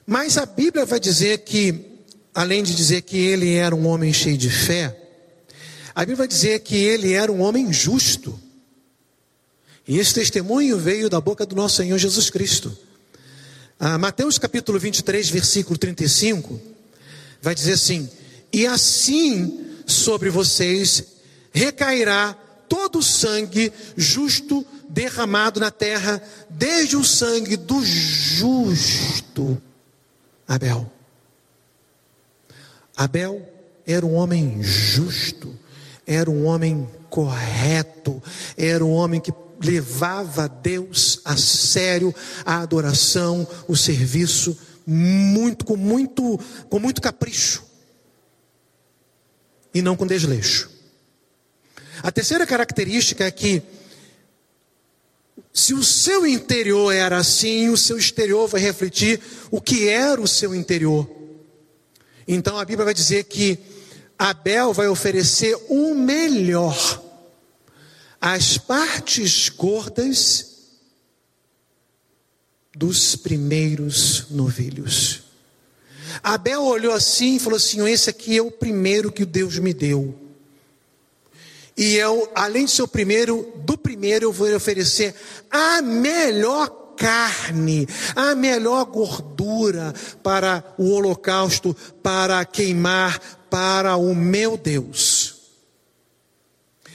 [0.05, 1.86] Mas a Bíblia vai dizer que
[2.37, 4.95] além de dizer que ele era um homem cheio de fé,
[5.95, 8.39] a Bíblia vai dizer que ele era um homem justo.
[9.87, 12.77] E esse testemunho veio da boca do nosso Senhor Jesus Cristo.
[13.79, 16.61] Ah, Mateus capítulo 23, versículo 35,
[17.41, 18.07] vai dizer assim:
[18.53, 21.03] E assim sobre vocês
[21.51, 22.37] recairá
[22.69, 26.21] todo o sangue justo derramado na terra,
[26.51, 29.59] desde o sangue do justo
[30.47, 30.96] Abel
[32.97, 33.47] Abel
[33.85, 35.55] era um homem justo,
[36.05, 38.21] era um homem correto,
[38.57, 39.31] era um homem que
[39.63, 47.63] levava Deus a sério, a adoração, o serviço, muito com muito com muito capricho
[49.73, 50.71] e não com desleixo.
[52.01, 53.61] A terceira característica é que
[55.53, 60.27] se o seu interior era assim, o seu exterior vai refletir o que era o
[60.27, 61.16] seu interior.
[62.27, 63.57] Então a Bíblia vai dizer que
[64.17, 67.03] Abel vai oferecer o melhor,
[68.19, 70.57] as partes gordas
[72.75, 75.23] dos primeiros novilhos.
[76.21, 80.15] Abel olhou assim e falou assim: Esse aqui é o primeiro que Deus me deu.
[81.77, 85.13] E eu, além de ser o primeiro, do primeiro eu vou oferecer
[85.51, 93.19] a melhor carne, a melhor gordura para o holocausto, para queimar
[93.49, 95.35] para o meu Deus.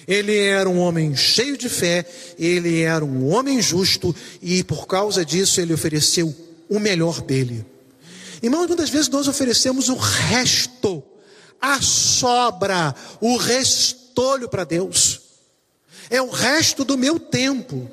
[0.07, 2.05] Ele era um homem cheio de fé,
[2.39, 6.35] ele era um homem justo e por causa disso ele ofereceu
[6.69, 7.65] o melhor dele.
[8.43, 11.03] Irmãos, muitas vezes nós oferecemos o resto,
[11.61, 15.21] a sobra, o restolho para Deus.
[16.11, 17.89] É o resto do meu tempo.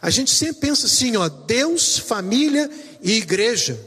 [0.00, 2.70] A gente sempre pensa assim, ó, Deus, família
[3.02, 3.78] e igreja.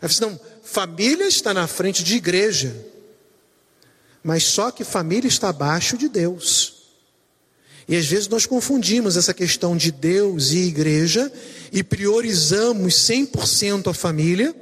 [0.00, 2.76] Aí você não, família está na frente de igreja,
[4.22, 6.74] mas só que família está abaixo de Deus.
[7.88, 11.32] E às vezes nós confundimos essa questão de Deus e igreja
[11.72, 14.54] e priorizamos 100% a família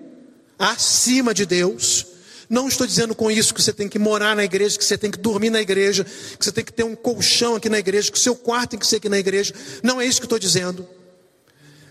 [0.59, 2.07] acima de Deus.
[2.49, 5.11] Não estou dizendo com isso que você tem que morar na igreja, que você tem
[5.11, 8.19] que dormir na igreja, que você tem que ter um colchão aqui na igreja, que
[8.19, 9.55] o seu quarto tem que ser aqui na igreja.
[9.83, 10.87] Não é isso que estou dizendo.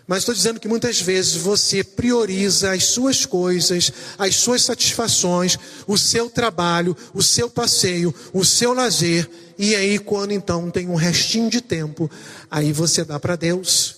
[0.05, 5.97] Mas estou dizendo que muitas vezes você prioriza as suas coisas, as suas satisfações, o
[5.97, 11.49] seu trabalho, o seu passeio, o seu lazer, e aí, quando então tem um restinho
[11.49, 12.09] de tempo,
[12.49, 13.97] aí você dá para Deus.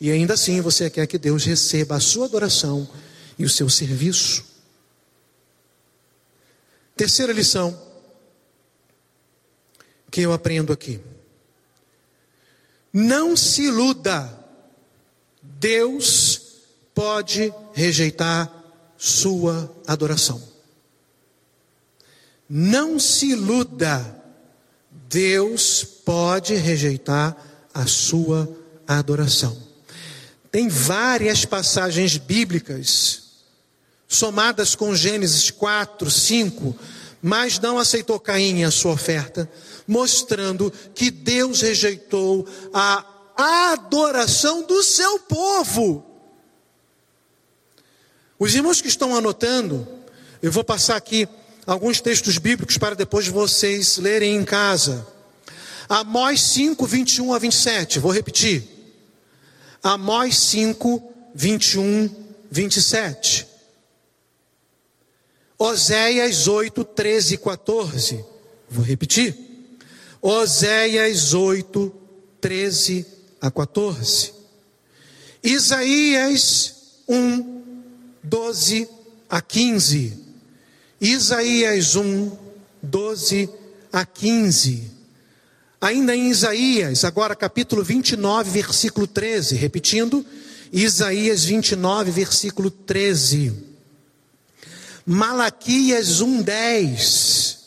[0.00, 2.88] E ainda assim você quer que Deus receba a sua adoração
[3.38, 4.44] e o seu serviço.
[6.96, 7.80] Terceira lição
[10.10, 11.00] que eu aprendo aqui.
[12.92, 14.46] Não se iluda
[15.58, 16.40] Deus
[16.94, 18.52] pode rejeitar
[18.96, 20.42] sua adoração.
[22.48, 24.22] Não se iluda,
[25.08, 27.36] Deus pode rejeitar
[27.72, 28.48] a sua
[28.86, 29.56] adoração.
[30.50, 33.25] Tem várias passagens bíblicas,
[34.08, 36.76] somadas com Gênesis 4, 5,
[37.22, 39.50] mas não aceitou Caim a sua oferta,
[39.86, 46.04] mostrando que Deus rejeitou a a adoração do seu povo.
[48.38, 49.86] Os irmãos que estão anotando,
[50.42, 51.28] eu vou passar aqui
[51.66, 55.06] alguns textos bíblicos para depois vocês lerem em casa.
[55.88, 58.64] Amós 5, 21 a 27, vou repetir.
[59.82, 62.10] Amós 5, 21,
[62.50, 63.46] 27.
[65.58, 68.24] Oséias 8, 13 e 14,
[68.68, 69.34] vou repetir.
[70.20, 71.92] Oséias 8,
[72.40, 73.06] 13
[73.40, 74.32] a 14.
[75.42, 76.74] Isaías
[77.08, 77.62] 1,
[78.22, 78.88] 12
[79.30, 80.18] a 15.
[81.00, 82.32] Isaías 1,
[82.82, 83.48] 12
[83.92, 84.90] a 15.
[85.80, 90.24] Ainda em Isaías, agora capítulo 29, versículo 13, repetindo,
[90.72, 93.65] Isaías 29, versículo 13.
[95.06, 97.58] Malaquias 1, 10.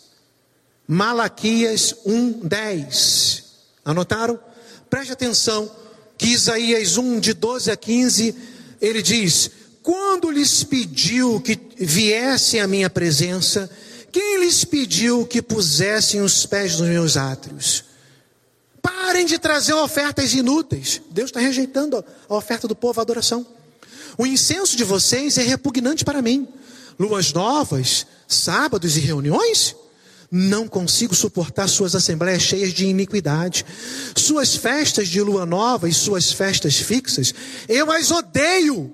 [0.85, 3.43] Malaquias 1, 10.
[3.85, 4.37] Anotaram?
[4.89, 5.71] Preste atenção
[6.17, 8.35] que Isaías 1, de 12 a 15,
[8.81, 9.49] ele diz:
[9.81, 13.69] Quando lhes pediu que viessem à minha presença,
[14.11, 17.85] quem lhes pediu que pusessem os pés nos meus átrios?
[18.81, 21.01] Parem de trazer ofertas inúteis.
[21.09, 23.47] Deus está rejeitando a oferta do povo, a adoração.
[24.17, 26.45] O incenso de vocês é repugnante para mim.
[27.00, 29.74] Luas novas, sábados e reuniões?
[30.30, 33.66] Não consigo suportar suas assembleias cheias de iniquidade.
[34.16, 37.34] Suas festas de lua nova e suas festas fixas,
[37.70, 38.93] eu as odeio.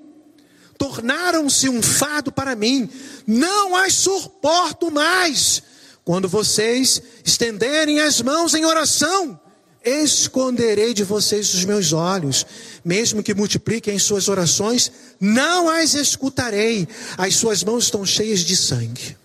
[0.78, 2.88] Tornaram-se um fado para mim.
[3.26, 5.62] Não as suporto mais.
[6.04, 9.38] Quando vocês estenderem as mãos em oração,
[9.86, 12.44] esconderei de vocês os meus olhos,
[12.84, 16.88] mesmo que multipliquem suas orações, não as escutarei.
[17.16, 19.16] As suas mãos estão cheias de sangue.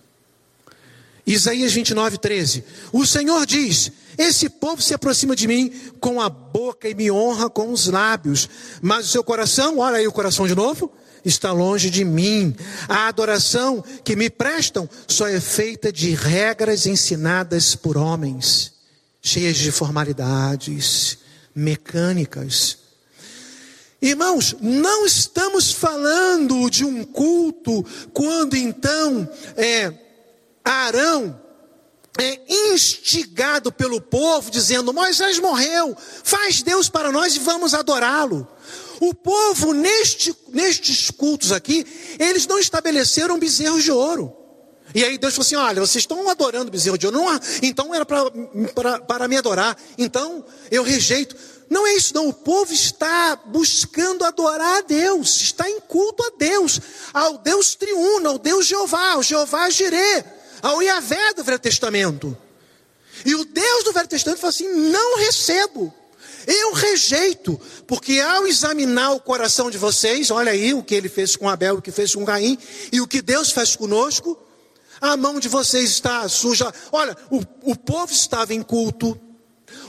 [1.26, 2.64] Isaías 29, 13.
[2.92, 7.50] O Senhor diz: Esse povo se aproxima de mim com a boca e me honra
[7.50, 8.48] com os lábios,
[8.80, 10.92] mas o seu coração, olha aí o coração de novo,
[11.24, 12.54] está longe de mim.
[12.88, 18.72] A adoração que me prestam só é feita de regras ensinadas por homens,
[19.22, 21.18] cheias de formalidades
[21.54, 22.78] mecânicas.
[24.00, 29.94] Irmãos, não estamos falando de um culto quando então é
[30.64, 31.40] Arão
[32.18, 38.46] é instigado pelo povo, dizendo: Moisés morreu, faz Deus para nós e vamos adorá-lo.
[39.00, 41.86] O povo, neste, nestes cultos aqui,
[42.18, 44.41] eles não estabeleceram bezerros de ouro.
[44.94, 48.04] E aí Deus falou assim: olha, vocês estão adorando bezerro de ouro, não, então era
[48.04, 51.36] para me adorar, então eu rejeito.
[51.70, 52.28] Não é isso, não.
[52.28, 56.78] O povo está buscando adorar a Deus, está em culto a Deus,
[57.14, 62.38] ao Deus triuno, ao Deus Jeová, ao Jeová Jireh ao Iavé do Velho Testamento.
[63.26, 65.92] E o Deus do Velho Testamento falou assim: não recebo,
[66.46, 71.36] eu rejeito, porque ao examinar o coração de vocês, olha aí o que ele fez
[71.36, 72.56] com Abel, o que fez com Caim,
[72.92, 74.38] e o que Deus faz conosco,
[75.02, 76.72] a mão de vocês está suja.
[76.92, 77.42] Olha, o,
[77.72, 79.20] o povo estava em culto,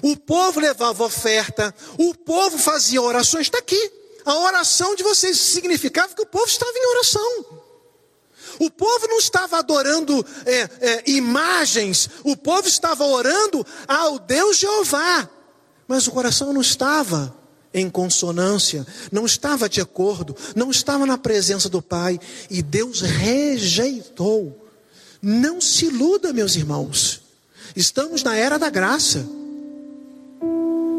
[0.01, 3.91] o povo levava oferta, o povo fazia orações, está aqui.
[4.26, 7.45] A oração de vocês significava que o povo estava em oração.
[8.59, 15.30] O povo não estava adorando é, é, imagens, o povo estava orando ao Deus Jeová,
[15.88, 17.36] mas o coração não estava
[17.74, 24.62] em consonância, não estava de acordo, não estava na presença do Pai e Deus rejeitou.
[25.26, 27.21] Não se iluda, meus irmãos.
[27.74, 29.26] Estamos na era da graça.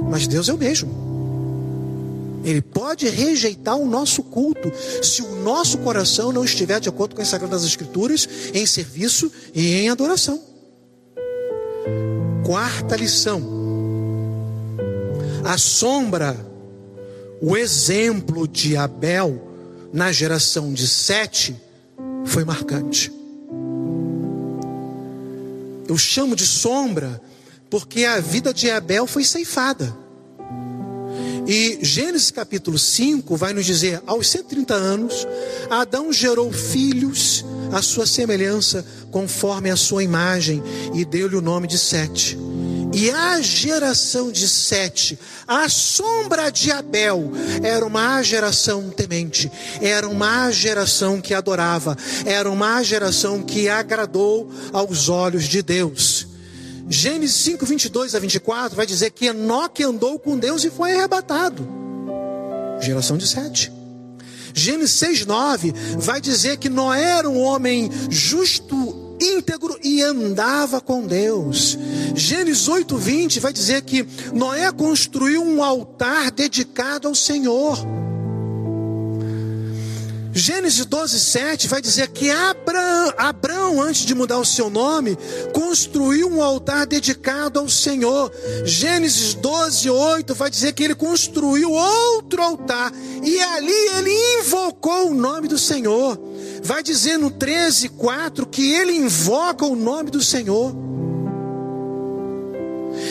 [0.09, 2.41] Mas Deus é o mesmo.
[2.43, 4.73] Ele pode rejeitar o nosso culto
[5.03, 9.75] se o nosso coração não estiver de acordo com as Sagradas Escrituras em serviço e
[9.75, 10.43] em adoração.
[12.47, 13.43] Quarta lição:
[15.45, 16.35] a sombra,
[17.43, 19.51] o exemplo de Abel
[19.93, 21.55] na geração de Sete
[22.25, 23.24] foi marcante.
[25.89, 27.21] Eu chamo de sombra
[27.71, 29.97] porque a vida de Abel foi ceifada.
[31.47, 35.27] E Gênesis capítulo 5 vai nos dizer: aos 130 anos,
[35.69, 40.63] Adão gerou filhos à sua semelhança, conforme a sua imagem,
[40.95, 42.39] e deu-lhe o nome de Sete.
[42.95, 45.19] E a geração de Sete,
[45.49, 49.51] a sombra de Abel, era uma geração temente,
[49.83, 56.29] era uma geração que adorava, era uma geração que agradou aos olhos de Deus.
[56.89, 61.67] Gênesis 5, 22 a 24 vai dizer que Enoque andou com Deus e foi arrebatado.
[62.81, 63.73] Geração de Sete.
[64.55, 71.07] Gênesis 6, 9 vai dizer que Noé era um homem justo, íntegro e andava com
[71.07, 71.79] Deus.
[72.15, 77.79] Gênesis 8, 20 vai dizer que Noé construiu um altar dedicado ao Senhor.
[80.37, 85.17] Gênesis 12, 7 vai dizer que Abraão, Abraão, antes de mudar o seu nome,
[85.53, 88.33] construiu um altar dedicado ao Senhor.
[88.65, 92.93] Gênesis 12, 8 vai dizer que ele construiu outro altar
[93.23, 96.19] e ali ele invocou o nome do Senhor.
[96.65, 100.75] Vai dizer no 13, 4 que ele invoca o nome do Senhor.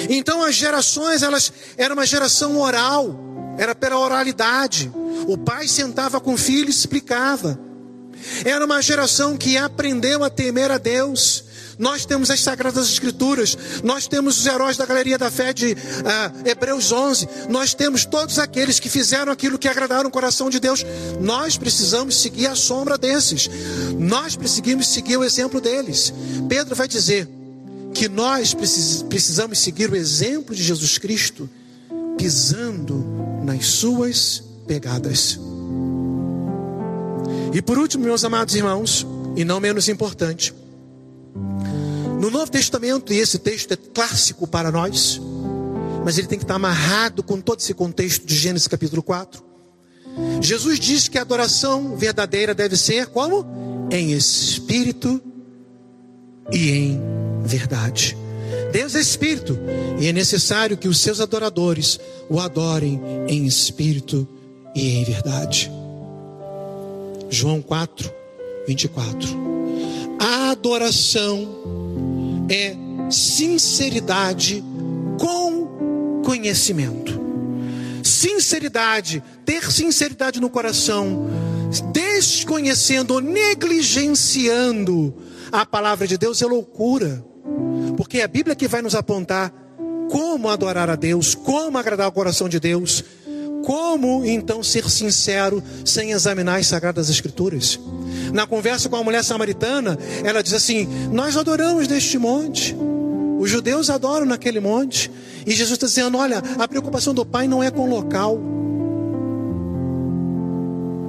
[0.10, 3.16] Então as gerações, elas era uma geração oral,
[3.56, 4.92] era pela oralidade.
[5.28, 7.60] O pai sentava com o filho e explicava.
[8.44, 11.46] Era uma geração que aprendeu a temer a Deus.
[11.78, 16.48] Nós temos as Sagradas Escrituras, nós temos os heróis da Galeria da Fé de uh,
[16.48, 20.86] Hebreus 11, nós temos todos aqueles que fizeram aquilo que agradaram o coração de Deus.
[21.20, 23.50] Nós precisamos seguir a sombra desses,
[23.98, 26.14] nós precisamos seguir o exemplo deles.
[26.48, 27.28] Pedro vai dizer
[27.94, 31.50] que nós precisamos seguir o exemplo de Jesus Cristo,
[32.18, 33.06] pisando
[33.44, 35.40] nas suas pegadas.
[37.54, 39.06] E por último, meus amados irmãos,
[39.36, 40.54] e não menos importante,
[42.24, 45.20] no Novo Testamento, e esse texto é clássico para nós,
[46.06, 49.44] mas ele tem que estar amarrado com todo esse contexto de Gênesis capítulo 4.
[50.40, 53.46] Jesus diz que a adoração verdadeira deve ser como?
[53.92, 55.22] Em espírito
[56.50, 57.02] e em
[57.44, 58.16] verdade.
[58.72, 59.60] Deus é espírito
[60.00, 62.00] e é necessário que os seus adoradores
[62.30, 64.26] o adorem em espírito
[64.74, 65.70] e em verdade.
[67.30, 68.10] João 4,
[68.66, 69.28] 24.
[70.18, 71.93] A adoração
[72.50, 72.76] é
[73.10, 74.64] sinceridade
[75.20, 77.22] com conhecimento.
[78.04, 81.28] Sinceridade, ter sinceridade no coração,
[81.92, 85.14] desconhecendo ou negligenciando
[85.52, 87.24] a palavra de Deus é loucura.
[87.96, 89.54] Porque é a Bíblia que vai nos apontar
[90.10, 93.04] como adorar a Deus, como agradar o coração de Deus.
[93.64, 97.80] Como então ser sincero sem examinar as sagradas escrituras?
[98.34, 102.76] Na conversa com a mulher samaritana, ela diz assim: Nós adoramos neste monte.
[103.40, 105.12] Os judeus adoram naquele monte.
[105.46, 108.40] E Jesus está dizendo: Olha, a preocupação do Pai não é com o local.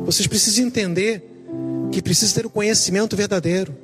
[0.05, 1.25] Vocês precisam entender
[1.91, 3.75] que precisa ter o conhecimento verdadeiro.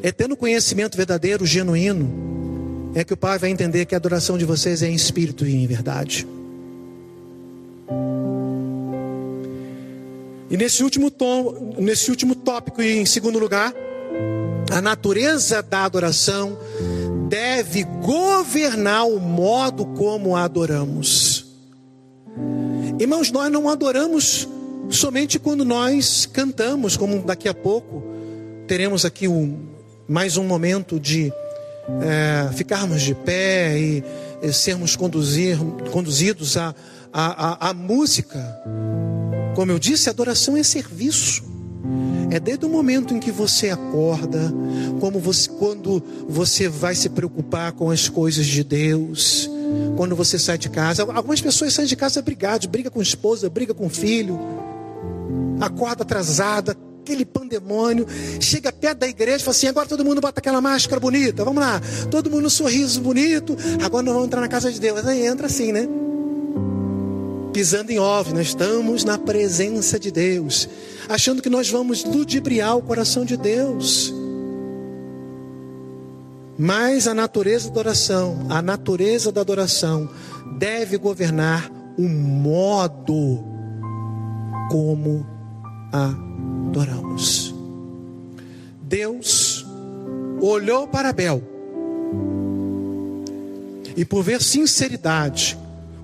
[0.00, 4.44] É tendo conhecimento verdadeiro, genuíno, é que o Pai vai entender que a adoração de
[4.44, 6.28] vocês é em espírito e em verdade.
[10.50, 13.72] E nesse último tom, nesse último tópico e em segundo lugar,
[14.70, 16.58] a natureza da adoração
[17.28, 21.46] deve governar o modo como a adoramos.
[22.98, 24.48] Irmãos, nós não adoramos
[24.90, 28.02] somente quando nós cantamos, como daqui a pouco
[28.66, 29.58] teremos aqui um,
[30.08, 31.32] mais um momento de
[32.02, 34.04] é, ficarmos de pé e,
[34.42, 35.58] e sermos conduzir,
[35.90, 36.74] conduzidos à
[37.12, 38.38] a, a, a, música
[39.58, 41.42] como eu disse, adoração é serviço.
[42.30, 44.54] É desde o momento em que você acorda,
[45.00, 49.50] como você, quando você vai se preocupar com as coisas de Deus,
[49.96, 51.02] quando você sai de casa.
[51.02, 54.38] Algumas pessoas saem de casa brigadas, briga com esposa, briga com filho,
[55.60, 58.06] acorda atrasada, aquele pandemônio,
[58.38, 61.60] chega perto da igreja e fala assim: agora todo mundo bota aquela máscara bonita, vamos
[61.60, 61.82] lá,
[62.12, 65.04] todo mundo um sorriso bonito, agora nós vamos entrar na casa de Deus.
[65.04, 65.88] Aí entra assim, né?
[67.58, 70.68] Pisando em ovos, nós estamos na presença de Deus,
[71.08, 74.14] achando que nós vamos ludibriar o coração de Deus.
[76.56, 80.08] Mas a natureza da adoração, a natureza da adoração
[80.56, 83.42] deve governar o modo
[84.70, 85.26] como
[85.92, 87.52] adoramos.
[88.82, 89.66] Deus
[90.40, 91.42] olhou para Abel
[93.96, 95.58] e, por ver sinceridade,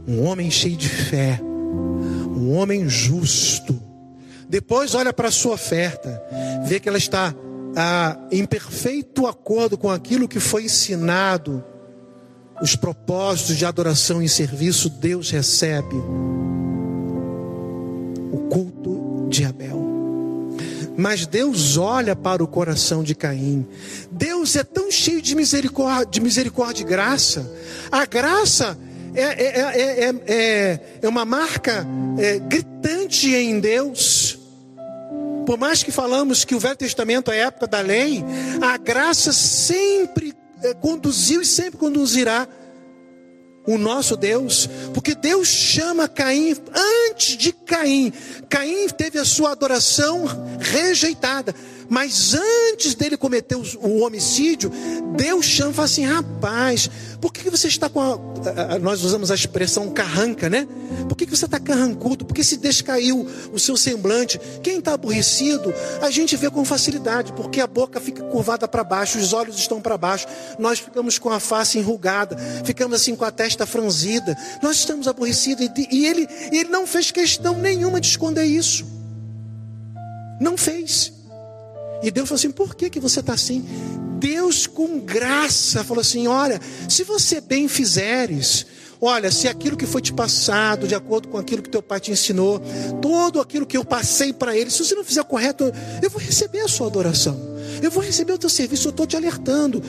[0.06, 3.80] um homem cheio de fé, um homem justo,
[4.48, 6.22] depois olha para a sua oferta,
[6.66, 7.34] vê que ela está
[7.76, 11.64] ah, em perfeito acordo com aquilo que foi ensinado,
[12.62, 15.96] os propósitos de adoração e serviço, Deus recebe
[18.30, 19.82] o culto de Abel.
[20.96, 23.66] Mas Deus olha para o coração de Caim.
[24.12, 27.52] Deus é tão cheio de misericórdia, de misericórdia e graça.
[27.90, 28.78] A graça
[29.14, 31.86] é, é, é, é uma marca
[32.48, 34.38] gritante em Deus.
[35.46, 38.24] Por mais que falamos que o Velho Testamento é a época da lei,
[38.62, 40.34] a graça sempre
[40.80, 42.48] conduziu e sempre conduzirá
[43.66, 46.54] o nosso Deus, porque Deus chama Caim
[47.08, 48.12] antes de Caim.
[48.48, 50.24] Caim teve a sua adoração
[50.60, 51.54] rejeitada.
[51.88, 54.70] Mas antes dele cometer o homicídio,
[55.16, 58.78] Deus chama e fala assim: rapaz, por que você está com a.
[58.78, 60.66] Nós usamos a expressão carranca, né?
[61.08, 62.24] Por que você está carrancudo?
[62.24, 64.40] Por que se descaiu o seu semblante?
[64.62, 69.18] Quem está aborrecido, a gente vê com facilidade, porque a boca fica curvada para baixo,
[69.18, 70.26] os olhos estão para baixo,
[70.58, 75.70] nós ficamos com a face enrugada, ficamos assim com a testa franzida, nós estamos aborrecidos
[75.90, 78.84] e ele, ele não fez questão nenhuma de esconder isso.
[80.40, 81.12] Não fez.
[82.04, 83.64] E Deus falou assim: por que, que você está assim?
[84.18, 88.66] Deus, com graça, falou assim: olha, se você bem fizeres,
[89.00, 92.12] olha, se aquilo que foi te passado, de acordo com aquilo que teu pai te
[92.12, 92.60] ensinou,
[93.00, 96.60] todo aquilo que eu passei para ele, se você não fizer correto, eu vou receber
[96.60, 97.40] a sua adoração,
[97.82, 99.82] eu vou receber o teu serviço, eu estou te alertando.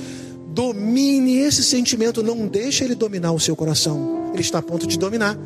[0.48, 4.32] Domine esse sentimento, não deixe ele dominar o seu coração.
[4.32, 5.38] Ele está a ponto de dominar.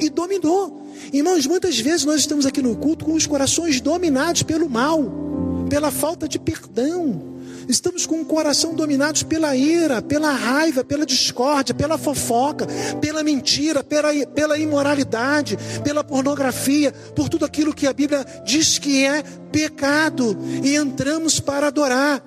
[0.00, 0.82] E dominou.
[1.12, 5.33] Irmãos, muitas vezes nós estamos aqui no culto com os corações dominados pelo mal
[5.74, 7.34] pela falta de perdão.
[7.68, 12.64] Estamos com o coração dominados pela ira, pela raiva, pela discórdia, pela fofoca,
[13.00, 19.04] pela mentira, pela, pela imoralidade, pela pornografia, por tudo aquilo que a Bíblia diz que
[19.04, 20.38] é pecado.
[20.62, 22.22] E entramos para adorar.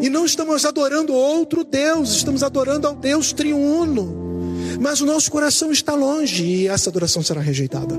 [0.00, 4.48] E não estamos adorando outro Deus, estamos adorando ao Deus triuno.
[4.80, 7.94] Mas o nosso coração está longe e essa adoração será rejeitada.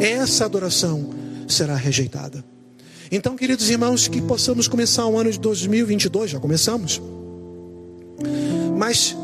[0.00, 2.44] Essa adoração será rejeitada.
[3.10, 7.00] Então, queridos irmãos, que possamos começar o ano de 2022, já começamos,
[8.76, 9.16] mas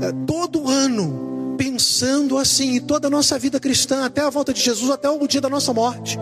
[0.00, 4.60] é, todo ano pensando assim, em toda a nossa vida cristã, até a volta de
[4.60, 6.16] Jesus, até o dia da nossa morte,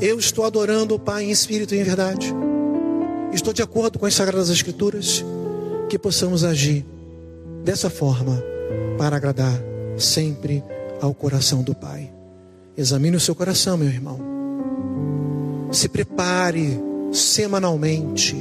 [0.00, 2.34] eu estou adorando o Pai em espírito e em verdade,
[3.32, 5.22] estou de acordo com as Sagradas Escrituras,
[5.90, 6.86] que possamos agir
[7.62, 8.42] dessa forma
[8.96, 9.60] para agradar
[9.98, 10.64] sempre
[11.00, 12.10] ao coração do Pai.
[12.76, 14.27] Examine o seu coração, meu irmão.
[15.70, 16.80] Se prepare
[17.12, 18.36] semanalmente.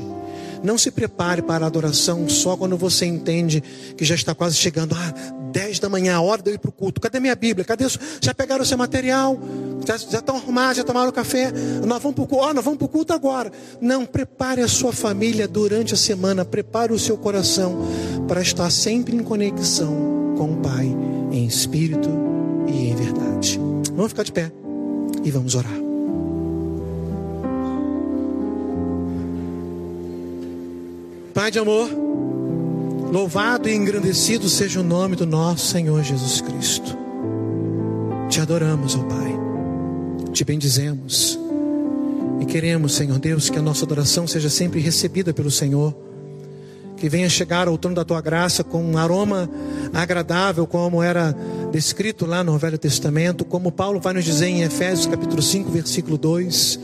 [0.64, 3.62] Não se prepare para a adoração só quando você entende
[3.96, 4.96] que já está quase chegando.
[4.96, 5.14] Ah,
[5.52, 7.00] 10 da manhã, a hora de eu ir para o culto.
[7.00, 7.66] Cadê minha Bíblia?
[7.66, 7.86] Cadê?
[8.22, 9.40] Já pegaram o seu material?
[9.86, 10.78] Já, já estão arrumados?
[10.78, 11.52] Já tomaram café?
[11.86, 12.46] Nós vamos para o culto.
[12.46, 13.52] Oh, nós vamos para o culto agora.
[13.80, 16.44] Não, prepare a sua família durante a semana.
[16.44, 17.88] Prepare o seu coração
[18.28, 20.86] para estar sempre em conexão com o Pai,
[21.32, 22.10] em espírito
[22.68, 23.60] e em verdade.
[23.94, 24.52] Vamos ficar de pé
[25.24, 25.87] e vamos orar.
[31.52, 31.89] De amor,
[33.10, 36.98] louvado e engrandecido seja o nome do nosso Senhor Jesus Cristo.
[38.30, 39.34] Te adoramos, ó Pai,
[40.34, 41.39] te bendizemos
[42.41, 45.95] e queremos, Senhor Deus, que a nossa adoração seja sempre recebida pelo Senhor,
[46.98, 49.50] que venha chegar ao trono da tua graça com um aroma
[49.93, 51.34] agradável, como era
[51.72, 56.18] descrito lá no Velho Testamento, como Paulo vai nos dizer em Efésios capítulo 5, versículo
[56.18, 56.78] 2.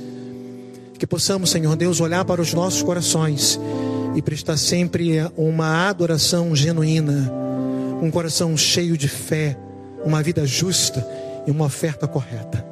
[0.98, 3.60] Que possamos, Senhor Deus, olhar para os nossos corações
[4.16, 7.32] e prestar sempre uma adoração genuína,
[8.02, 9.58] um coração cheio de fé,
[10.04, 11.06] uma vida justa
[11.48, 12.66] e uma oferta correta.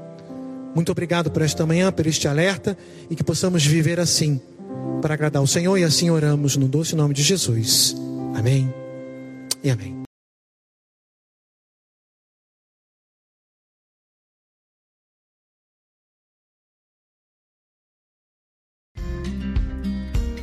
[0.74, 2.78] Muito obrigado por esta manhã, por este alerta
[3.10, 4.39] e que possamos viver assim,
[5.02, 7.96] para agradar o Senhor e assim oramos no doce nome de Jesus.
[8.36, 8.74] Amém
[9.64, 10.01] e amém.